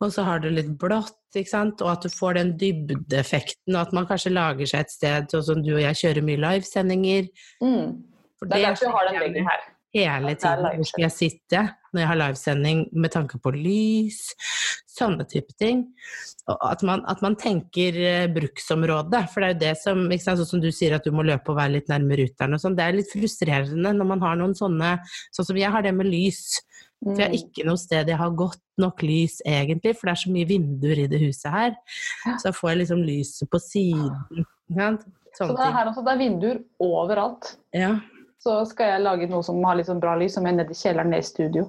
Og 0.00 0.12
så 0.12 0.24
har 0.24 0.38
du 0.40 0.48
litt 0.50 0.72
blått, 0.78 1.18
ikke 1.36 1.48
sant. 1.52 1.82
Og 1.82 1.90
at 1.92 2.02
du 2.02 2.08
får 2.08 2.34
den 2.40 2.54
dybdeeffekten, 2.58 3.74
og 3.76 3.80
at 3.86 3.92
man 3.92 4.06
kanskje 4.06 4.32
lager 4.32 4.66
seg 4.66 4.80
et 4.86 4.90
sted, 4.90 5.28
sånn 5.32 5.44
som 5.44 5.62
du 5.62 5.74
og 5.76 5.80
jeg 5.82 5.94
kjører 6.00 6.24
mye 6.26 6.40
livesendinger. 6.42 7.28
Mm. 7.62 8.02
For 8.38 8.46
Det 8.50 8.58
er 8.58 8.70
derfor 8.72 8.88
jeg 8.88 8.94
har 8.96 9.12
den 9.12 9.20
veggen 9.22 9.46
her. 9.48 9.60
Hele 9.94 10.34
tiden. 10.34 10.66
Hvor 10.78 10.88
skal 10.88 11.04
jeg 11.06 11.14
sitte 11.16 11.62
når 11.92 12.00
jeg 12.02 12.08
har 12.08 12.20
livesending 12.20 12.82
med 12.92 13.12
tanke 13.14 13.38
på 13.42 13.52
lys? 13.54 14.20
Sånne 14.92 15.24
type 15.28 15.54
ting. 15.60 15.86
At 16.48 16.82
man, 16.84 17.04
at 17.08 17.22
man 17.24 17.36
tenker 17.40 17.96
eh, 17.96 18.26
bruksområde. 18.32 19.22
For 19.32 19.40
det 19.40 19.48
er 19.48 19.54
jo 19.54 19.60
det 19.62 19.74
som 19.80 20.02
sant, 20.18 20.42
Sånn 20.42 20.50
som 20.54 20.64
du 20.64 20.70
sier 20.74 20.96
at 20.96 21.04
du 21.06 21.12
må 21.14 21.24
løpe 21.26 21.52
og 21.52 21.60
være 21.60 21.76
litt 21.78 21.88
nærme 21.92 22.18
ruteren 22.20 22.56
og 22.56 22.60
sånn. 22.62 22.76
Det 22.76 22.84
er 22.84 22.98
litt 22.98 23.12
frustrerende 23.12 23.94
når 23.96 24.10
man 24.14 24.24
har 24.24 24.36
noen 24.40 24.54
sånne 24.58 24.98
Sånn 25.32 25.48
som 25.48 25.56
jeg 25.60 25.72
har 25.72 25.84
det 25.86 25.94
med 25.96 26.10
lys. 26.10 26.60
For 27.02 27.18
jeg 27.18 27.26
har 27.26 27.32
Mm. 27.32 27.40
ikke 27.42 27.64
noe 27.66 27.80
sted 27.82 28.06
jeg 28.06 28.16
har 28.16 28.30
godt 28.30 28.60
nok 28.78 29.02
lys, 29.02 29.40
egentlig, 29.44 29.96
for 29.98 30.06
det 30.06 30.12
er 30.12 30.20
så 30.22 30.30
mye 30.30 30.46
vinduer 30.46 30.98
i 31.02 31.06
det 31.10 31.18
huset 31.18 31.50
her. 31.50 31.72
Så 32.38 32.44
da 32.44 32.52
får 32.54 32.68
jeg 32.70 32.78
liksom 32.78 33.02
lyset 33.02 33.50
på 33.50 33.58
siden. 33.58 34.46
sant? 34.76 35.02
Så 35.34 35.48
det 35.48 35.64
er 35.66 35.72
her 35.72 35.88
også, 35.90 36.04
det 36.06 36.12
er 36.12 36.20
vinduer 36.20 36.60
overalt. 36.78 37.56
Ja, 37.74 37.98
Så 38.42 38.58
skal 38.66 38.90
jeg 38.90 39.04
lage 39.04 39.30
noe 39.30 39.44
som 39.46 39.62
har 39.66 39.78
litt 39.78 39.86
sånn 39.86 40.02
bra 40.02 40.16
lys, 40.18 40.34
som 40.36 40.46
er 40.50 40.56
nede 40.56 40.74
i 40.74 40.78
kjelleren, 40.78 41.12
nede 41.14 41.22
i 41.22 41.28
studio. 41.28 41.68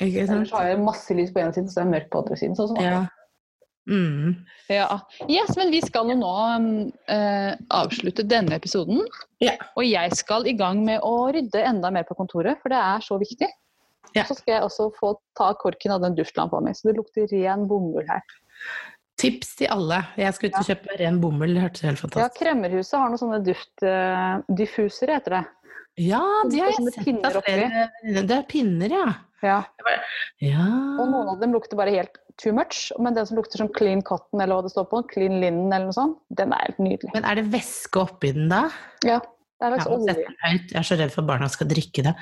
ikke 0.00 0.24
Ellers 0.24 0.52
har 0.56 0.68
jeg 0.70 0.80
masse 0.80 1.16
lys 1.16 1.32
på 1.34 1.42
ene 1.42 1.52
siden, 1.52 1.68
så 1.68 1.82
er 1.82 1.88
det 1.88 1.94
mørkt 1.96 2.12
på 2.12 2.22
andre 2.22 2.38
siden. 2.40 2.56
Sånn 2.58 2.70
som 2.72 2.84
Ja. 2.84 3.06
Mm. 3.90 4.34
Ja. 4.68 5.00
Yes, 5.26 5.56
men 5.56 5.72
vi 5.72 5.80
skal 5.82 6.12
jo 6.12 6.16
nå 6.20 6.30
um, 6.30 6.66
eh, 7.10 7.56
avslutte 7.74 8.22
denne 8.28 8.54
episoden. 8.60 9.00
Ja. 9.42 9.56
Og 9.74 9.84
jeg 9.88 10.14
skal 10.16 10.46
i 10.46 10.54
gang 10.54 10.84
med 10.86 11.00
å 11.02 11.32
rydde 11.34 11.64
enda 11.66 11.90
mer 11.90 12.06
på 12.06 12.14
kontoret, 12.14 12.60
for 12.62 12.70
det 12.72 12.78
er 12.78 13.02
så 13.04 13.18
viktig. 13.18 13.48
Ja. 14.14 14.24
Så 14.28 14.36
skal 14.38 14.56
jeg 14.56 14.66
også 14.66 14.90
få 14.98 15.14
ta 15.38 15.52
korken 15.58 15.94
av 15.94 16.04
den 16.04 16.16
duftlampa 16.18 16.60
mi, 16.62 16.74
så 16.74 16.90
det 16.90 16.98
lukter 16.98 17.28
ren 17.32 17.66
bomull 17.70 18.06
her. 18.08 18.22
Tips 19.20 19.56
til 19.58 19.68
alle. 19.72 20.00
Jeg 20.16 20.32
skal 20.36 20.50
ut 20.50 20.60
og 20.62 20.68
kjøpe 20.70 20.96
ren 21.00 21.18
bomull. 21.20 21.54
Det 21.54 21.64
hørtes 21.66 21.84
helt 21.84 22.16
Ja, 22.16 22.28
Kremmerhuset 22.32 22.96
har 22.96 23.10
noen 23.10 23.20
sånne 23.20 23.42
duftdiffusere, 23.44 25.18
heter 25.18 25.36
det. 25.36 25.42
Ja, 26.00 26.22
de 26.48 26.62
har 26.62 26.70
jeg 26.72 26.94
sett 26.94 27.26
av 27.28 27.42
flere. 27.44 27.88
Det 28.24 28.36
er 28.36 28.46
pinner, 28.48 28.92
ja. 28.94 29.08
Ja. 29.40 29.60
ja. 30.44 30.64
Og 31.00 31.08
noen 31.08 31.30
av 31.32 31.40
dem 31.40 31.54
lukter 31.56 31.78
bare 31.78 31.92
helt 31.94 32.18
too 32.40 32.52
much, 32.56 32.88
men 33.00 33.16
den 33.16 33.26
som 33.28 33.38
lukter 33.40 33.60
som 33.60 33.68
clean 33.72 34.02
cotton, 34.04 34.40
eller 34.40 34.58
hva 34.58 34.64
det 34.66 34.72
står 34.72 34.86
på, 34.90 35.02
clean 35.12 35.38
linen 35.42 35.68
eller 35.68 35.88
noe 35.88 35.96
sånt, 35.96 36.18
den 36.36 36.54
er 36.56 36.64
helt 36.68 36.80
nydelig. 36.82 37.12
Men 37.16 37.28
er 37.28 37.40
det 37.40 37.46
væske 37.52 38.02
oppi 38.02 38.32
den 38.36 38.48
da? 38.52 38.62
Ja, 39.06 39.18
det 39.20 39.68
er 39.68 39.76
Ja, 39.76 39.76
faktisk 39.76 39.92
olje. 39.96 40.16
Jeg 40.24 40.80
er 40.80 40.88
så 40.88 40.96
redd 41.00 41.12
for 41.12 41.24
at 41.24 41.30
barna 41.32 41.50
skal 41.52 41.68
drikke 41.72 42.04
det. 42.06 42.14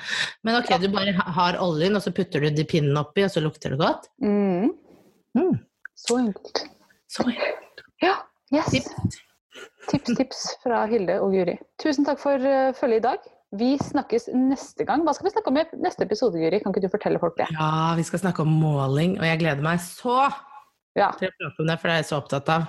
Men 0.47 0.59
ok, 0.59 0.73
du 0.83 0.89
bare 0.95 1.15
har 1.39 1.59
oljen, 1.63 1.95
og 1.99 2.03
så 2.03 2.15
putter 2.15 2.43
du 2.43 2.51
de 2.55 2.67
pinnene 2.67 3.03
oppi, 3.03 3.23
og 3.27 3.31
så 3.35 3.43
lukter 3.43 3.75
det 3.75 3.79
godt? 3.79 4.11
Mm. 4.23 4.73
Mm. 5.39 5.57
Så 5.99 6.19
enkelt. 6.19 6.65
Så 7.11 7.27
Ja, 7.99 8.15
yes. 8.53 8.71
tips. 8.71 9.19
Tips, 9.89 10.15
tips 10.15 10.41
fra 10.63 10.85
Hilde 10.87 11.17
og 11.23 11.33
Guri. 11.33 11.57
Tusen 11.81 12.05
takk 12.07 12.19
for 12.21 12.39
uh, 12.39 12.75
følget 12.77 13.01
i 13.01 13.07
dag. 13.07 13.29
Vi 13.57 13.77
snakkes 13.81 14.27
neste 14.35 14.85
gang. 14.85 15.01
Hva 15.07 15.13
skal 15.17 15.25
vi 15.25 15.31
snakke 15.33 15.49
om 15.49 15.57
i 15.57 15.63
neste 15.81 16.05
episode, 16.05 16.37
Guri? 16.37 16.59
Kan 16.61 16.69
ikke 16.73 16.83
du 16.85 16.91
fortelle 16.93 17.19
folk 17.21 17.37
det? 17.39 17.47
Ja, 17.55 17.95
vi 17.97 18.03
skal 18.05 18.21
snakke 18.21 18.43
om 18.45 18.51
måling, 18.61 19.15
og 19.17 19.25
jeg 19.25 19.39
gleder 19.41 19.63
meg 19.65 19.79
så 19.81 20.29
Ja. 20.95 21.11
til 21.17 21.29
å 21.29 21.31
prate 21.39 21.59
om 21.63 21.67
det, 21.67 21.79
for 21.79 21.87
det 21.87 21.93
er 21.95 22.01
jeg 22.03 22.09
så 22.11 22.17
opptatt 22.21 22.49
av. 22.49 22.67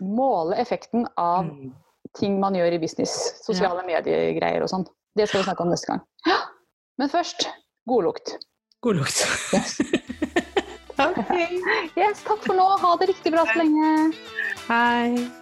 Måle 0.00 0.56
effekten 0.58 1.06
av 1.16 1.44
Mm. 1.46 1.72
ting 2.18 2.40
man 2.40 2.54
gjør 2.54 2.72
i 2.74 2.78
business. 2.78 3.14
Sosiale 3.44 3.82
mediegreier 3.86 4.62
og 4.62 4.68
sånn. 4.68 4.86
Det 5.16 5.28
skal 5.28 5.42
vi 5.42 5.44
snakke 5.50 5.60
om 5.60 5.68
neste 5.70 5.86
gang. 5.86 6.00
Ja. 6.26 6.38
Men 6.98 7.08
først 7.08 7.46
godlukt. 7.88 8.38
God 8.82 8.96
lukt. 8.96 9.22
Yes. 9.52 9.80
okay. 10.98 11.60
yes, 11.96 12.22
takk 12.24 12.42
for 12.42 12.54
nå. 12.54 12.66
Ha 12.78 12.96
det 12.96 13.08
riktig 13.08 13.32
bra 13.32 13.44
så 13.44 13.54
lenge. 13.58 14.14
Hei. 14.68 15.41